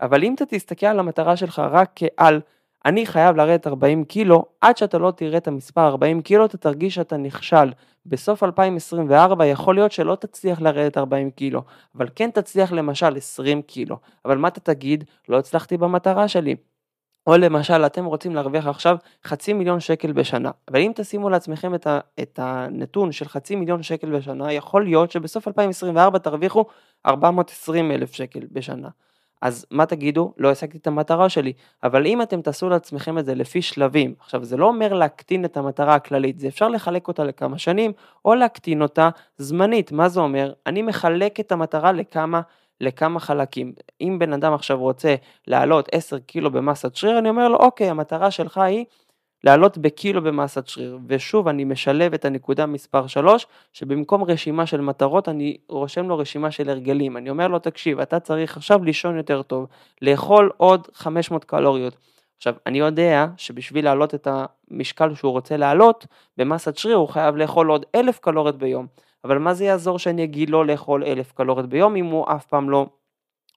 אבל 0.00 0.24
אם 0.24 0.34
אתה 0.34 0.46
תסתכל 0.46 0.86
על 0.86 0.98
המטרה 0.98 1.36
שלך 1.36 1.58
רק 1.58 1.90
כעל 1.96 2.40
אני 2.84 3.06
חייב 3.06 3.36
לרדת 3.36 3.66
40 3.66 4.04
קילו, 4.04 4.44
עד 4.60 4.76
שאתה 4.76 4.98
לא 4.98 5.10
תראה 5.10 5.38
את 5.38 5.48
המספר 5.48 5.86
40 5.86 6.22
קילו, 6.22 6.44
אתה 6.44 6.58
תרגיש 6.58 6.94
שאתה 6.94 7.16
נכשל. 7.16 7.72
בסוף 8.06 8.42
2024 8.42 9.46
יכול 9.46 9.74
להיות 9.74 9.92
שלא 9.92 10.14
תצליח 10.14 10.60
לרדת 10.60 10.98
40 10.98 11.30
קילו, 11.30 11.62
אבל 11.96 12.08
כן 12.14 12.30
תצליח 12.30 12.72
למשל 12.72 13.16
20 13.16 13.62
קילו. 13.62 13.96
אבל 14.24 14.38
מה 14.38 14.48
אתה 14.48 14.60
תגיד? 14.60 15.04
לא 15.28 15.38
הצלחתי 15.38 15.76
במטרה 15.76 16.28
שלי. 16.28 16.56
או 17.26 17.36
למשל, 17.36 17.86
אתם 17.86 18.04
רוצים 18.04 18.34
להרוויח 18.34 18.66
עכשיו 18.66 18.96
חצי 19.24 19.52
מיליון 19.52 19.80
שקל 19.80 20.12
בשנה, 20.12 20.50
אבל 20.70 20.80
אם 20.80 20.92
תשימו 20.94 21.30
לעצמכם 21.30 21.74
את, 21.74 21.86
ה, 21.86 22.00
את 22.22 22.38
הנתון 22.42 23.12
של 23.12 23.28
חצי 23.28 23.56
מיליון 23.56 23.82
שקל 23.82 24.16
בשנה, 24.16 24.52
יכול 24.52 24.84
להיות 24.84 25.10
שבסוף 25.10 25.48
2024 25.48 26.18
תרוויחו 26.18 26.64
420 27.06 27.90
אלף 27.90 28.12
שקל 28.12 28.40
בשנה. 28.52 28.88
אז 29.44 29.66
מה 29.70 29.86
תגידו? 29.86 30.32
לא 30.38 30.50
השגתי 30.50 30.78
את 30.78 30.86
המטרה 30.86 31.28
שלי. 31.28 31.52
אבל 31.82 32.06
אם 32.06 32.22
אתם 32.22 32.42
תעשו 32.42 32.68
לעצמכם 32.68 33.18
את 33.18 33.24
זה 33.24 33.34
לפי 33.34 33.62
שלבים, 33.62 34.14
עכשיו 34.20 34.44
זה 34.44 34.56
לא 34.56 34.66
אומר 34.66 34.92
להקטין 34.92 35.44
את 35.44 35.56
המטרה 35.56 35.94
הכללית, 35.94 36.38
זה 36.38 36.48
אפשר 36.48 36.68
לחלק 36.68 37.08
אותה 37.08 37.24
לכמה 37.24 37.58
שנים, 37.58 37.92
או 38.24 38.34
להקטין 38.34 38.82
אותה 38.82 39.08
זמנית. 39.36 39.92
מה 39.92 40.08
זה 40.08 40.20
אומר? 40.20 40.52
אני 40.66 40.82
מחלק 40.82 41.40
את 41.40 41.52
המטרה 41.52 41.92
לכמה... 41.92 42.40
לכמה 42.80 43.20
חלקים. 43.20 43.72
אם 44.00 44.16
בן 44.18 44.32
אדם 44.32 44.54
עכשיו 44.54 44.78
רוצה 44.78 45.14
לעלות 45.46 45.88
10 45.92 46.18
קילו 46.18 46.50
במסת 46.50 46.96
שריר, 46.96 47.18
אני 47.18 47.28
אומר 47.28 47.48
לו, 47.48 47.56
אוקיי, 47.56 47.90
המטרה 47.90 48.30
שלך 48.30 48.58
היא 48.58 48.84
לעלות 49.44 49.78
בקילו 49.78 50.22
במסת 50.22 50.66
שריר. 50.66 50.98
ושוב, 51.06 51.48
אני 51.48 51.64
משלב 51.64 52.14
את 52.14 52.24
הנקודה 52.24 52.66
מספר 52.66 53.06
3, 53.06 53.46
שבמקום 53.72 54.24
רשימה 54.24 54.66
של 54.66 54.80
מטרות, 54.80 55.28
אני 55.28 55.56
רושם 55.68 56.08
לו 56.08 56.18
רשימה 56.18 56.50
של 56.50 56.70
הרגלים. 56.70 57.16
אני 57.16 57.30
אומר 57.30 57.48
לו, 57.48 57.58
תקשיב, 57.58 58.00
אתה 58.00 58.20
צריך 58.20 58.56
עכשיו 58.56 58.84
לישון 58.84 59.16
יותר 59.16 59.42
טוב, 59.42 59.66
לאכול 60.02 60.50
עוד 60.56 60.88
500 60.94 61.44
קלוריות. 61.44 61.96
עכשיו, 62.36 62.54
אני 62.66 62.78
יודע 62.78 63.26
שבשביל 63.36 63.84
להעלות 63.84 64.14
את 64.14 64.28
המשקל 64.70 65.14
שהוא 65.14 65.32
רוצה 65.32 65.56
להעלות 65.56 66.06
במסת 66.36 66.76
שריר, 66.76 66.96
הוא 66.96 67.08
חייב 67.08 67.36
לאכול 67.36 67.68
עוד 67.68 67.86
1,000 67.94 68.18
קלוריות 68.18 68.58
ביום. 68.58 68.86
אבל 69.24 69.38
מה 69.38 69.54
זה 69.54 69.64
יעזור 69.64 69.98
שאני 69.98 70.24
אגיד 70.24 70.50
לו 70.50 70.64
לאכול 70.64 71.04
1,000 71.04 71.32
קלוריות 71.32 71.68
ביום, 71.68 71.96
אם 71.96 72.06
הוא 72.06 72.26
אף 72.28 72.46
פעם 72.46 72.70
לא 72.70 72.86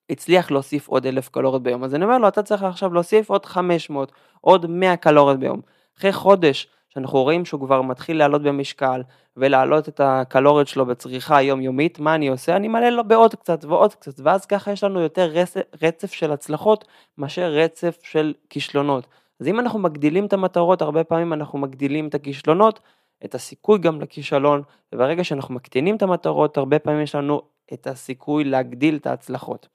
הצליח 0.09 0.51
להוסיף 0.51 0.87
עוד 0.87 1.05
1,000 1.05 1.29
קלוריות 1.29 1.63
ביום. 1.63 1.83
אז 1.83 1.95
אני 1.95 2.03
אומר 2.05 2.17
לו, 2.17 2.27
אתה 2.27 2.43
צריך 2.43 2.63
עכשיו 2.63 2.93
להוסיף 2.93 3.29
עוד 3.29 3.45
500, 3.45 4.11
עוד 4.41 4.65
100 4.65 4.95
קלוריות 4.95 5.39
ביום. 5.39 5.61
אחרי 5.97 6.13
חודש 6.13 6.67
שאנחנו 6.89 7.23
רואים 7.23 7.45
שהוא 7.45 7.61
כבר 7.61 7.81
מתחיל 7.81 8.17
לעלות 8.17 8.43
במשקל 8.43 9.01
ולהעלות 9.37 9.89
את 9.89 10.01
הקלוריות 10.03 10.67
שלו 10.67 10.85
בצריכה 10.85 11.37
היומיומית, 11.37 11.99
מה 11.99 12.15
אני 12.15 12.27
עושה? 12.27 12.55
אני 12.55 12.67
מעלה 12.67 12.89
לו 12.89 13.07
בעוד 13.07 13.35
קצת 13.35 13.65
ועוד 13.65 13.95
קצת, 13.95 14.19
ואז 14.19 14.45
ככה 14.45 14.71
יש 14.71 14.83
לנו 14.83 15.01
יותר 15.01 15.25
רצף, 15.25 15.61
רצף 15.83 16.13
של 16.13 16.31
הצלחות 16.31 16.87
מאשר 17.17 17.51
רצף 17.51 17.99
של 18.03 18.33
כישלונות. 18.49 19.07
אז 19.39 19.47
אם 19.47 19.59
אנחנו 19.59 19.79
מגדילים 19.79 20.25
את 20.25 20.33
המטרות, 20.33 20.81
הרבה 20.81 21.03
פעמים 21.03 21.33
אנחנו 21.33 21.59
מגדילים 21.59 22.07
את 22.07 22.15
הכישלונות, 22.15 22.79
את 23.25 23.35
הסיכוי 23.35 23.79
גם 23.79 24.01
לכישלון, 24.01 24.61
וברגע 24.93 25.23
שאנחנו 25.23 25.53
מקטינים 25.53 25.95
את 25.95 26.01
המטרות, 26.01 26.57
הרבה 26.57 26.79
פעמים 26.79 27.01
יש 27.01 27.15
לנו 27.15 27.41
את 27.73 27.87
הסיכוי 27.87 28.43
להגדיל 28.43 28.95
את 28.95 29.07
ההצלחות. 29.07 29.67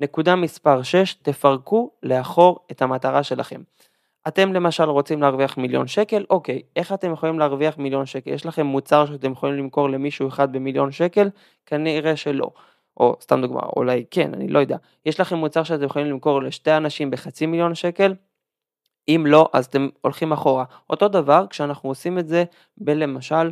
נקודה 0.00 0.36
מספר 0.36 0.82
6, 0.82 1.14
תפרקו 1.14 1.90
לאחור 2.02 2.58
את 2.70 2.82
המטרה 2.82 3.22
שלכם. 3.22 3.62
אתם 4.28 4.52
למשל 4.52 4.84
רוצים 4.84 5.22
להרוויח 5.22 5.58
מיליון 5.58 5.86
שקל, 5.86 6.24
אוקיי, 6.30 6.62
איך 6.76 6.92
אתם 6.92 7.12
יכולים 7.12 7.38
להרוויח 7.38 7.78
מיליון 7.78 8.06
שקל? 8.06 8.30
יש 8.30 8.46
לכם 8.46 8.66
מוצר 8.66 9.06
שאתם 9.06 9.32
יכולים 9.32 9.56
למכור 9.58 9.88
למישהו 9.88 10.28
אחד 10.28 10.52
במיליון 10.52 10.92
שקל? 10.92 11.28
כנראה 11.66 12.16
שלא. 12.16 12.50
או 12.96 13.16
סתם 13.20 13.40
דוגמה, 13.40 13.60
אולי 13.76 14.04
כן, 14.10 14.34
אני 14.34 14.48
לא 14.48 14.58
יודע. 14.58 14.76
יש 15.06 15.20
לכם 15.20 15.36
מוצר 15.36 15.62
שאתם 15.62 15.84
יכולים 15.84 16.08
למכור 16.08 16.42
לשתי 16.42 16.76
אנשים 16.76 17.10
בחצי 17.10 17.46
מיליון 17.46 17.74
שקל? 17.74 18.14
אם 19.08 19.24
לא, 19.28 19.48
אז 19.52 19.66
אתם 19.66 19.88
הולכים 20.00 20.32
אחורה. 20.32 20.64
אותו 20.90 21.08
דבר 21.08 21.46
כשאנחנו 21.50 21.88
עושים 21.88 22.18
את 22.18 22.28
זה 22.28 22.44
בלמשל 22.76 23.50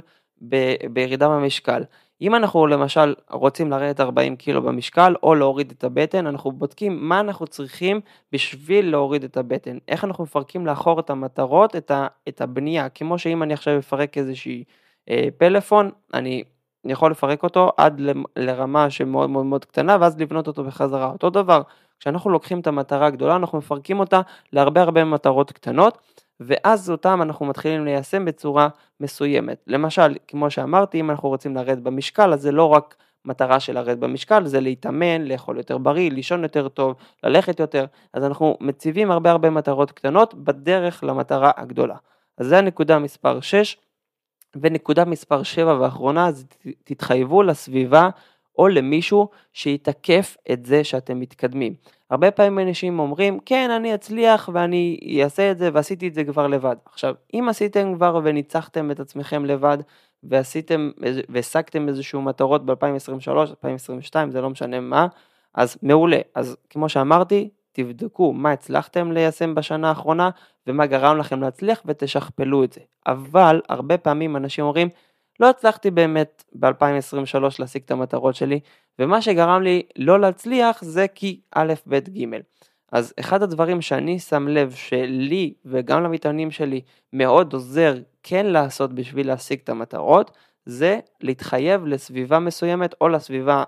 ב- 0.48 0.86
בירידה 0.92 1.28
במשקל. 1.28 1.82
אם 2.22 2.34
אנחנו 2.34 2.66
למשל 2.66 3.14
רוצים 3.30 3.70
לרדת 3.70 4.00
40 4.00 4.36
קילו 4.36 4.62
במשקל 4.62 5.14
או 5.22 5.34
להוריד 5.34 5.70
את 5.70 5.84
הבטן, 5.84 6.26
אנחנו 6.26 6.52
בודקים 6.52 7.08
מה 7.08 7.20
אנחנו 7.20 7.46
צריכים 7.46 8.00
בשביל 8.32 8.90
להוריד 8.90 9.24
את 9.24 9.36
הבטן, 9.36 9.78
איך 9.88 10.04
אנחנו 10.04 10.24
מפרקים 10.24 10.66
לאחור 10.66 11.00
את 11.00 11.10
המטרות, 11.10 11.76
את, 11.76 11.90
ה, 11.90 12.06
את 12.28 12.40
הבנייה, 12.40 12.88
כמו 12.88 13.18
שאם 13.18 13.42
אני 13.42 13.54
עכשיו 13.54 13.78
אפרק 13.78 14.18
איזושהי 14.18 14.64
אה, 15.10 15.28
פלאפון, 15.38 15.90
אני 16.14 16.44
יכול 16.84 17.10
לפרק 17.10 17.42
אותו 17.42 17.72
עד 17.76 18.00
לרמה 18.36 18.90
שמאוד 18.90 19.30
מאוד 19.30 19.46
מאוד 19.46 19.64
קטנה 19.64 19.96
ואז 20.00 20.20
לבנות 20.20 20.46
אותו 20.46 20.64
בחזרה. 20.64 21.10
אותו 21.10 21.30
דבר, 21.30 21.62
כשאנחנו 22.00 22.30
לוקחים 22.30 22.60
את 22.60 22.66
המטרה 22.66 23.06
הגדולה 23.06 23.36
אנחנו 23.36 23.58
מפרקים 23.58 24.00
אותה 24.00 24.20
להרבה 24.52 24.82
הרבה 24.82 25.04
מטרות 25.04 25.52
קטנות 25.52 25.98
ואז 26.40 26.90
אותם 26.90 27.22
אנחנו 27.22 27.46
מתחילים 27.46 27.84
ליישם 27.84 28.24
בצורה 28.24 28.68
מסוימת. 29.00 29.64
למשל, 29.66 30.14
כמו 30.28 30.50
שאמרתי, 30.50 31.00
אם 31.00 31.10
אנחנו 31.10 31.28
רוצים 31.28 31.56
לרדת 31.56 31.82
במשקל 31.82 32.32
אז 32.32 32.40
זה 32.42 32.52
לא 32.52 32.64
רק 32.64 32.96
מטרה 33.24 33.60
של 33.60 33.72
לרדת 33.74 33.98
במשקל, 33.98 34.46
זה 34.46 34.60
להתאמן, 34.60 35.22
לאכול 35.22 35.56
יותר 35.56 35.78
בריא, 35.78 36.10
לישון 36.10 36.42
יותר 36.42 36.68
טוב, 36.68 36.94
ללכת 37.24 37.60
יותר, 37.60 37.84
אז 38.12 38.24
אנחנו 38.24 38.56
מציבים 38.60 39.10
הרבה 39.10 39.30
הרבה 39.30 39.50
מטרות 39.50 39.92
קטנות 39.92 40.34
בדרך 40.34 41.04
למטרה 41.04 41.50
הגדולה. 41.56 41.96
אז 42.38 42.46
זה 42.46 42.58
הנקודה 42.58 42.98
מספר 42.98 43.40
6. 43.40 43.76
ונקודה 44.56 45.04
מספר 45.04 45.42
7 45.42 45.80
ואחרונה, 45.80 46.32
זה 46.32 46.44
תתחייבו 46.84 47.42
לסביבה 47.42 48.08
או 48.60 48.68
למישהו 48.68 49.28
שיתקף 49.52 50.36
את 50.52 50.66
זה 50.66 50.84
שאתם 50.84 51.20
מתקדמים. 51.20 51.74
הרבה 52.10 52.30
פעמים 52.30 52.58
אנשים 52.68 52.98
אומרים, 52.98 53.38
כן, 53.46 53.70
אני 53.70 53.94
אצליח 53.94 54.48
ואני 54.52 55.20
אעשה 55.24 55.50
את 55.50 55.58
זה 55.58 55.70
ועשיתי 55.72 56.08
את 56.08 56.14
זה 56.14 56.24
כבר 56.24 56.46
לבד. 56.46 56.76
עכשיו, 56.92 57.14
אם 57.34 57.46
עשיתם 57.48 57.94
כבר 57.94 58.20
וניצחתם 58.24 58.90
את 58.90 59.00
עצמכם 59.00 59.44
לבד 59.44 59.78
ועשיתם 60.22 60.90
והשגתם 61.28 61.88
איזשהו 61.88 62.22
מטרות 62.22 62.66
ב-2023, 62.66 63.30
2022, 63.30 64.30
זה 64.30 64.40
לא 64.40 64.50
משנה 64.50 64.80
מה, 64.80 65.06
אז 65.54 65.76
מעולה. 65.82 66.20
אז 66.34 66.56
כמו 66.70 66.88
שאמרתי, 66.88 67.48
תבדקו 67.72 68.32
מה 68.32 68.52
הצלחתם 68.52 69.12
ליישם 69.12 69.54
בשנה 69.54 69.88
האחרונה 69.88 70.30
ומה 70.66 70.86
גרם 70.86 71.18
לכם 71.18 71.40
להצליח 71.40 71.82
ותשכפלו 71.86 72.64
את 72.64 72.72
זה. 72.72 72.80
אבל 73.06 73.60
הרבה 73.68 73.98
פעמים 73.98 74.36
אנשים 74.36 74.64
אומרים, 74.64 74.88
לא 75.40 75.50
הצלחתי 75.50 75.90
באמת 75.90 76.44
ב-2023 76.54 77.38
להשיג 77.58 77.82
את 77.84 77.90
המטרות 77.90 78.34
שלי, 78.34 78.60
ומה 78.98 79.22
שגרם 79.22 79.62
לי 79.62 79.82
לא 79.96 80.20
להצליח 80.20 80.84
זה 80.84 81.06
כי 81.14 81.40
א', 81.54 81.74
ב', 81.86 81.98
ג'. 81.98 82.24
אז 82.92 83.14
אחד 83.20 83.42
הדברים 83.42 83.80
שאני 83.80 84.18
שם 84.18 84.48
לב 84.48 84.72
שלי 84.72 85.54
וגם 85.64 86.02
למתאמנים 86.02 86.50
שלי 86.50 86.80
מאוד 87.12 87.52
עוזר 87.52 87.94
כן 88.22 88.46
לעשות 88.46 88.92
בשביל 88.92 89.26
להשיג 89.26 89.58
את 89.64 89.68
המטרות, 89.68 90.30
זה 90.66 90.98
להתחייב 91.20 91.86
לסביבה 91.86 92.38
מסוימת 92.38 92.94
או 93.00 93.08
לסביבה 93.08 93.64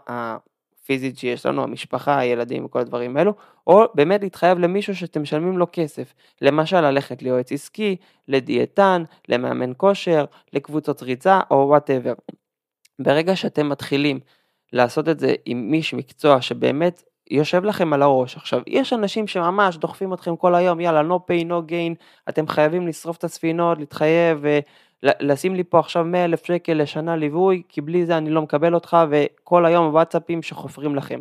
הפיזית 0.82 1.18
שיש 1.18 1.46
לנו, 1.46 1.62
המשפחה, 1.62 2.18
הילדים 2.18 2.64
וכל 2.64 2.78
הדברים 2.78 3.16
האלו, 3.16 3.34
או 3.66 3.84
באמת 3.94 4.22
להתחייב 4.22 4.58
למישהו 4.58 4.96
שאתם 4.96 5.22
משלמים 5.22 5.58
לו 5.58 5.66
כסף, 5.72 6.14
למשל 6.40 6.80
ללכת 6.80 7.22
ליועץ 7.22 7.52
עסקי, 7.52 7.96
לדיאטן, 8.28 9.02
למאמן 9.28 9.72
כושר, 9.76 10.24
לקבוצות 10.52 11.02
ריצה 11.02 11.40
או 11.50 11.56
וואטאבר. 11.68 12.12
ברגע 12.98 13.36
שאתם 13.36 13.68
מתחילים 13.68 14.20
לעשות 14.72 15.08
את 15.08 15.20
זה 15.20 15.34
עם 15.44 15.70
איש 15.74 15.94
מקצוע 15.94 16.42
שבאמת 16.42 17.02
יושב 17.30 17.64
לכם 17.64 17.92
על 17.92 18.02
הראש. 18.02 18.36
עכשיו, 18.36 18.62
יש 18.66 18.92
אנשים 18.92 19.26
שממש 19.26 19.76
דוחפים 19.76 20.14
אתכם 20.14 20.36
כל 20.36 20.54
היום, 20.54 20.80
יאללה, 20.80 21.00
no 21.00 21.18
pay, 21.30 21.44
no 21.44 21.70
gain, 21.70 22.02
אתם 22.28 22.48
חייבים 22.48 22.86
לשרוף 22.86 23.16
את 23.16 23.24
הספינות, 23.24 23.78
להתחייב, 23.78 24.44
לשים 25.02 25.54
לי 25.54 25.64
פה 25.64 25.78
עכשיו 25.78 26.04
100 26.04 26.24
אלף 26.24 26.46
שקל 26.46 26.72
לשנה 26.72 27.16
ליווי, 27.16 27.62
כי 27.68 27.80
בלי 27.80 28.06
זה 28.06 28.16
אני 28.16 28.30
לא 28.30 28.42
מקבל 28.42 28.74
אותך, 28.74 28.96
וכל 29.10 29.66
היום 29.66 29.86
וואטסאפים 29.86 30.42
שחופרים 30.42 30.94
לכם. 30.94 31.20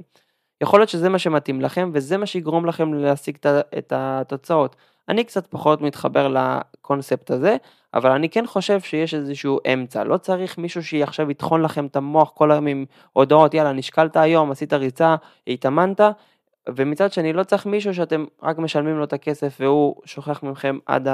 יכול 0.61 0.79
להיות 0.79 0.89
שזה 0.89 1.09
מה 1.09 1.19
שמתאים 1.19 1.61
לכם, 1.61 1.89
וזה 1.93 2.17
מה 2.17 2.25
שיגרום 2.25 2.65
לכם 2.65 2.93
להשיג 2.93 3.37
את 3.77 3.93
התוצאות. 3.95 4.75
אני 5.09 5.23
קצת 5.23 5.47
פחות 5.47 5.81
מתחבר 5.81 6.27
לקונספט 6.27 7.31
הזה, 7.31 7.57
אבל 7.93 8.11
אני 8.11 8.29
כן 8.29 8.45
חושב 8.47 8.79
שיש 8.79 9.13
איזשהו 9.13 9.59
אמצע, 9.73 10.03
לא 10.03 10.17
צריך 10.17 10.57
מישהו 10.57 10.83
שעכשיו 10.83 11.31
יטחון 11.31 11.61
לכם 11.61 11.85
את 11.85 11.95
המוח 11.95 12.31
כל 12.35 12.51
היום 12.51 12.67
עם 12.67 12.85
הודעות, 13.13 13.53
יאללה 13.53 13.71
נשקלת 13.71 14.17
היום, 14.17 14.51
עשית 14.51 14.73
ריצה, 14.73 15.15
התאמנת, 15.47 16.01
ומצד 16.69 17.11
שני 17.11 17.33
לא 17.33 17.43
צריך 17.43 17.65
מישהו 17.65 17.93
שאתם 17.93 18.25
רק 18.43 18.57
משלמים 18.57 18.97
לו 18.97 19.03
את 19.03 19.13
הכסף 19.13 19.57
והוא 19.59 19.95
שוכח 20.05 20.43
מכם 20.43 20.77
עד 20.85 21.07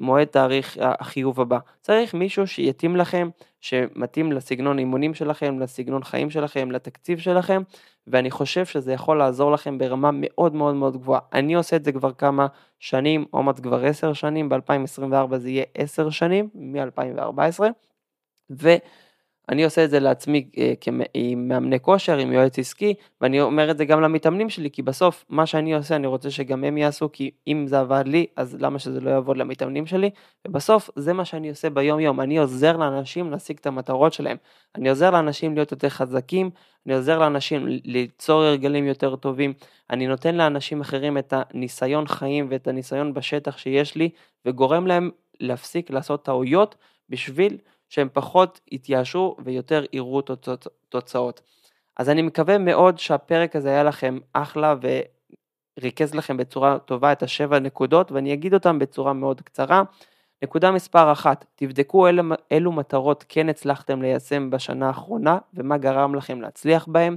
מועד 0.00 0.26
תאריך 0.26 0.78
החיוב 0.80 1.40
הבא. 1.40 1.58
צריך 1.80 2.14
מישהו 2.14 2.46
שיתאים 2.46 2.96
לכם, 2.96 3.28
שמתאים 3.60 4.32
לסגנון 4.32 4.78
אימונים 4.78 5.14
שלכם, 5.14 5.58
לסגנון 5.58 6.04
חיים 6.04 6.30
שלכם, 6.30 6.70
לתקציב 6.70 7.18
שלכם, 7.18 7.62
ואני 8.06 8.30
חושב 8.30 8.66
שזה 8.66 8.92
יכול 8.92 9.18
לעזור 9.18 9.52
לכם 9.52 9.78
ברמה 9.78 10.10
מאוד 10.12 10.54
מאוד 10.54 10.74
מאוד 10.74 10.96
גבוהה. 10.96 11.20
אני 11.32 11.54
עושה 11.54 11.76
את 11.76 11.84
זה 11.84 11.92
כבר 11.92 12.12
כמה 12.12 12.46
שנים, 12.78 13.24
מעט 13.32 13.60
כבר 13.60 13.84
עשר 13.84 14.12
שנים, 14.12 14.48
ב-2024 14.48 15.36
זה 15.36 15.50
יהיה 15.50 15.64
עשר 15.74 16.10
שנים, 16.10 16.48
מ-2014, 16.54 17.60
ו... 18.50 18.68
אני 19.48 19.64
עושה 19.64 19.84
את 19.84 19.90
זה 19.90 20.00
לעצמי 20.00 20.50
אה, 20.58 20.72
עם 21.14 21.48
מאמני 21.48 21.80
כושר, 21.80 22.16
עם 22.16 22.32
יועץ 22.32 22.58
עסקי, 22.58 22.94
ואני 23.20 23.40
אומר 23.40 23.70
את 23.70 23.78
זה 23.78 23.84
גם 23.84 24.00
למתאמנים 24.00 24.50
שלי, 24.50 24.70
כי 24.70 24.82
בסוף 24.82 25.24
מה 25.28 25.46
שאני 25.46 25.74
עושה 25.74 25.96
אני 25.96 26.06
רוצה 26.06 26.30
שגם 26.30 26.64
הם 26.64 26.78
יעשו, 26.78 27.12
כי 27.12 27.30
אם 27.46 27.66
זה 27.66 27.80
עבד 27.80 28.04
לי, 28.06 28.26
אז 28.36 28.56
למה 28.60 28.78
שזה 28.78 29.00
לא 29.00 29.10
יעבוד 29.10 29.36
למתאמנים 29.36 29.86
שלי? 29.86 30.10
ובסוף 30.48 30.90
זה 30.96 31.12
מה 31.12 31.24
שאני 31.24 31.50
עושה 31.50 31.70
ביום 31.70 32.00
יום, 32.00 32.20
אני 32.20 32.38
עוזר 32.38 32.76
לאנשים 32.76 33.30
להשיג 33.30 33.56
את 33.60 33.66
המטרות 33.66 34.12
שלהם, 34.12 34.36
אני 34.74 34.88
עוזר 34.88 35.10
לאנשים 35.10 35.54
להיות 35.54 35.72
יותר 35.72 35.88
חזקים, 35.88 36.50
אני 36.86 36.94
עוזר 36.94 37.18
לאנשים 37.18 37.66
ליצור 37.84 38.42
הרגלים 38.42 38.86
יותר 38.86 39.16
טובים, 39.16 39.52
אני 39.90 40.06
נותן 40.06 40.34
לאנשים 40.34 40.80
אחרים 40.80 41.18
את 41.18 41.34
הניסיון 41.36 42.06
חיים 42.06 42.46
ואת 42.50 42.68
הניסיון 42.68 43.14
בשטח 43.14 43.58
שיש 43.58 43.94
לי, 43.94 44.10
וגורם 44.46 44.86
להם 44.86 45.10
להפסיק 45.40 45.90
לעשות 45.90 46.24
טעויות 46.24 46.74
בשביל 47.08 47.56
שהם 47.88 48.08
פחות 48.12 48.60
יתייאשו 48.72 49.36
ויותר 49.44 49.84
יראו 49.92 50.22
תוצאות. 50.88 51.40
אז 51.96 52.08
אני 52.08 52.22
מקווה 52.22 52.58
מאוד 52.58 52.98
שהפרק 52.98 53.56
הזה 53.56 53.68
היה 53.68 53.82
לכם 53.82 54.18
אחלה 54.32 54.74
וריכז 55.78 56.14
לכם 56.14 56.36
בצורה 56.36 56.78
טובה 56.78 57.12
את 57.12 57.22
השבע 57.22 57.58
נקודות 57.58 58.12
ואני 58.12 58.32
אגיד 58.32 58.54
אותם 58.54 58.78
בצורה 58.78 59.12
מאוד 59.12 59.40
קצרה. 59.40 59.82
נקודה 60.42 60.70
מספר 60.70 61.12
אחת, 61.12 61.44
תבדקו 61.54 62.06
אילו, 62.06 62.22
אילו 62.50 62.72
מטרות 62.72 63.24
כן 63.28 63.48
הצלחתם 63.48 64.02
ליישם 64.02 64.50
בשנה 64.50 64.86
האחרונה 64.86 65.38
ומה 65.54 65.78
גרם 65.78 66.14
לכם 66.14 66.40
להצליח 66.40 66.86
בהם. 66.88 67.16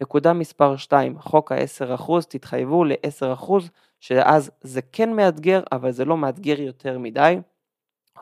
נקודה 0.00 0.32
מספר 0.32 0.76
2, 0.76 1.18
חוק 1.18 1.52
ה-10%, 1.52 2.12
תתחייבו 2.28 2.84
ל-10%, 2.84 3.52
שאז 4.00 4.50
זה 4.60 4.80
כן 4.92 5.12
מאתגר, 5.12 5.62
אבל 5.72 5.90
זה 5.90 6.04
לא 6.04 6.16
מאתגר 6.16 6.60
יותר 6.60 6.98
מדי. 6.98 7.38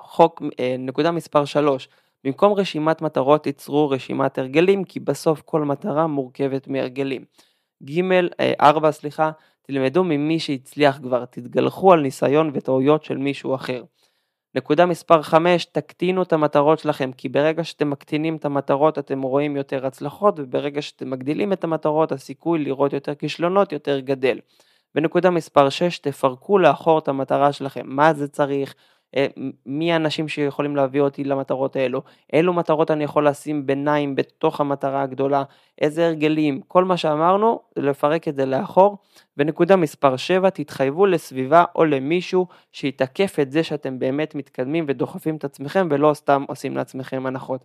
חוק, 0.09 0.42
אה, 0.61 0.77
נקודה 0.79 1.11
מספר 1.11 1.44
3, 1.44 1.88
במקום 2.25 2.53
רשימת 2.53 3.03
מטרות 3.03 3.47
ייצרו 3.47 3.90
רשימת 3.90 4.38
הרגלים, 4.38 4.85
כי 4.85 5.01
בסוף 5.01 5.42
כל 5.42 5.64
מטרה 5.64 6.07
מורכבת 6.07 6.68
מהרגלים. 6.68 7.25
ג. 7.85 8.01
4, 8.61 8.87
אה, 8.87 8.92
סליחה, 8.92 9.31
תלמדו 9.62 10.05
ממי 10.05 10.40
שהצליח 10.40 10.99
כבר, 10.99 11.25
תתגלחו 11.25 11.92
על 11.92 12.01
ניסיון 12.01 12.51
וטעויות 12.55 13.05
של 13.05 13.16
מישהו 13.16 13.55
אחר. 13.55 13.83
נקודה 14.55 14.87
מספר 14.87 15.23
5, 15.23 15.64
תקטינו 15.64 16.23
את 16.23 16.33
המטרות 16.33 16.79
שלכם, 16.79 17.11
כי 17.12 17.29
ברגע 17.29 17.64
שאתם 17.64 17.90
מקטינים 17.90 18.37
את 18.37 18.44
המטרות 18.44 18.99
אתם 18.99 19.23
רואים 19.23 19.57
יותר 19.57 19.87
הצלחות, 19.87 20.35
וברגע 20.38 20.83
שאתם 20.83 21.11
מגדילים 21.11 21.53
את 21.53 21.64
המטרות 21.64 22.12
הסיכוי 22.12 22.59
לראות 22.59 22.92
יותר 22.92 23.14
כישלונות 23.14 23.73
יותר 23.73 24.01
גדל. 24.01 24.38
ונקודה 24.94 25.31
מספר 25.31 25.68
6, 25.68 25.99
תפרקו 25.99 26.59
לאחור 26.59 26.99
את 26.99 27.09
המטרה 27.09 27.53
שלכם, 27.53 27.83
מה 27.85 28.14
זה 28.14 28.29
צריך, 28.29 28.75
מי 29.66 29.92
האנשים 29.92 30.29
שיכולים 30.29 30.77
להביא 30.77 31.01
אותי 31.01 31.25
למטרות 31.25 31.77
האלו, 31.77 32.03
אילו 32.33 32.53
מטרות 32.53 32.90
אני 32.90 33.05
יכול 33.05 33.29
לשים 33.29 33.66
ביניים 33.66 34.14
בתוך 34.14 34.61
המטרה 34.61 35.03
הגדולה, 35.03 35.42
איזה 35.81 36.07
הרגלים, 36.07 36.61
כל 36.68 36.85
מה 36.85 36.97
שאמרנו, 36.97 37.61
לפרק 37.77 38.29
את 38.29 38.35
זה 38.35 38.47
לאחור. 38.47 38.99
ונקודה 39.37 39.77
מספר 39.77 40.16
7, 40.16 40.51
תתחייבו 40.51 41.07
לסביבה 41.07 41.64
או 41.75 41.85
למישהו 41.85 42.47
שיתקף 42.73 43.37
את 43.40 43.53
זה 43.53 43.62
שאתם 43.62 43.99
באמת 43.99 44.35
מתקדמים 44.35 44.85
ודוחפים 44.88 45.37
את 45.37 45.44
עצמכם 45.44 45.88
ולא 45.90 46.14
סתם 46.14 46.44
עושים 46.49 46.77
לעצמכם 46.77 47.27
הנחות. 47.27 47.64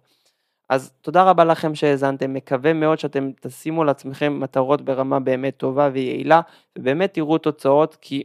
אז 0.69 0.93
תודה 1.01 1.23
רבה 1.23 1.43
לכם 1.43 1.75
שהאזנתם, 1.75 2.33
מקווה 2.33 2.73
מאוד 2.73 2.99
שאתם 2.99 3.31
תשימו 3.41 3.83
לעצמכם 3.83 4.39
מטרות 4.39 4.81
ברמה 4.81 5.19
באמת 5.19 5.57
טובה 5.57 5.89
ויעילה, 5.93 6.41
ובאמת 6.77 7.13
תראו 7.13 7.37
תוצאות, 7.37 7.97
כי 8.01 8.23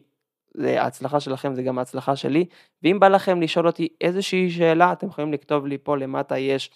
זה 0.59 0.83
ההצלחה 0.83 1.21
שלכם 1.21 1.55
זה 1.55 1.63
גם 1.63 1.79
ההצלחה 1.79 2.17
שלי, 2.17 2.45
ואם 2.83 3.01
בא 3.01 3.09
לכם 3.09 3.41
לשאול 3.41 3.67
אותי 3.67 3.89
איזושהי 4.01 4.51
שאלה, 4.51 4.93
אתם 4.93 5.07
יכולים 5.07 5.33
לכתוב 5.33 5.67
לי 5.67 5.79
פה 5.83 5.97
למטה 5.97 6.39
יש 6.39 6.71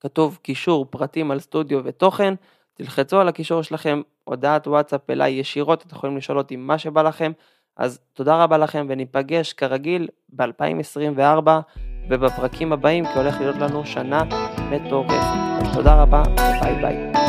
כתוב 0.00 0.38
קישור 0.42 0.86
פרטים 0.90 1.30
על 1.30 1.40
סטודיו 1.40 1.80
ותוכן, 1.84 2.34
תלחצו 2.74 3.20
על 3.20 3.28
הקישור 3.28 3.62
שלכם, 3.62 4.00
הודעת 4.24 4.66
וואטסאפ 4.66 5.10
אליי 5.10 5.32
ישירות, 5.32 5.82
אתם 5.86 5.96
יכולים 5.96 6.16
לשאול 6.16 6.38
אותי 6.38 6.56
מה 6.56 6.78
שבא 6.78 7.02
לכם, 7.02 7.32
אז 7.76 8.00
תודה 8.12 8.44
רבה 8.44 8.58
לכם 8.58 8.86
וניפגש 8.88 9.52
כרגיל 9.52 10.08
ב-2024 10.28 11.48
ובפרקים 12.10 12.72
הבאים, 12.72 13.04
כי 13.04 13.18
הולך 13.18 13.40
להיות 13.40 13.56
לנו 13.56 13.86
שנה 13.86 14.22
מטורפת. 14.70 15.14
תודה 15.74 16.02
רבה, 16.02 16.22
וביי 16.22 16.82
ביי. 16.82 17.27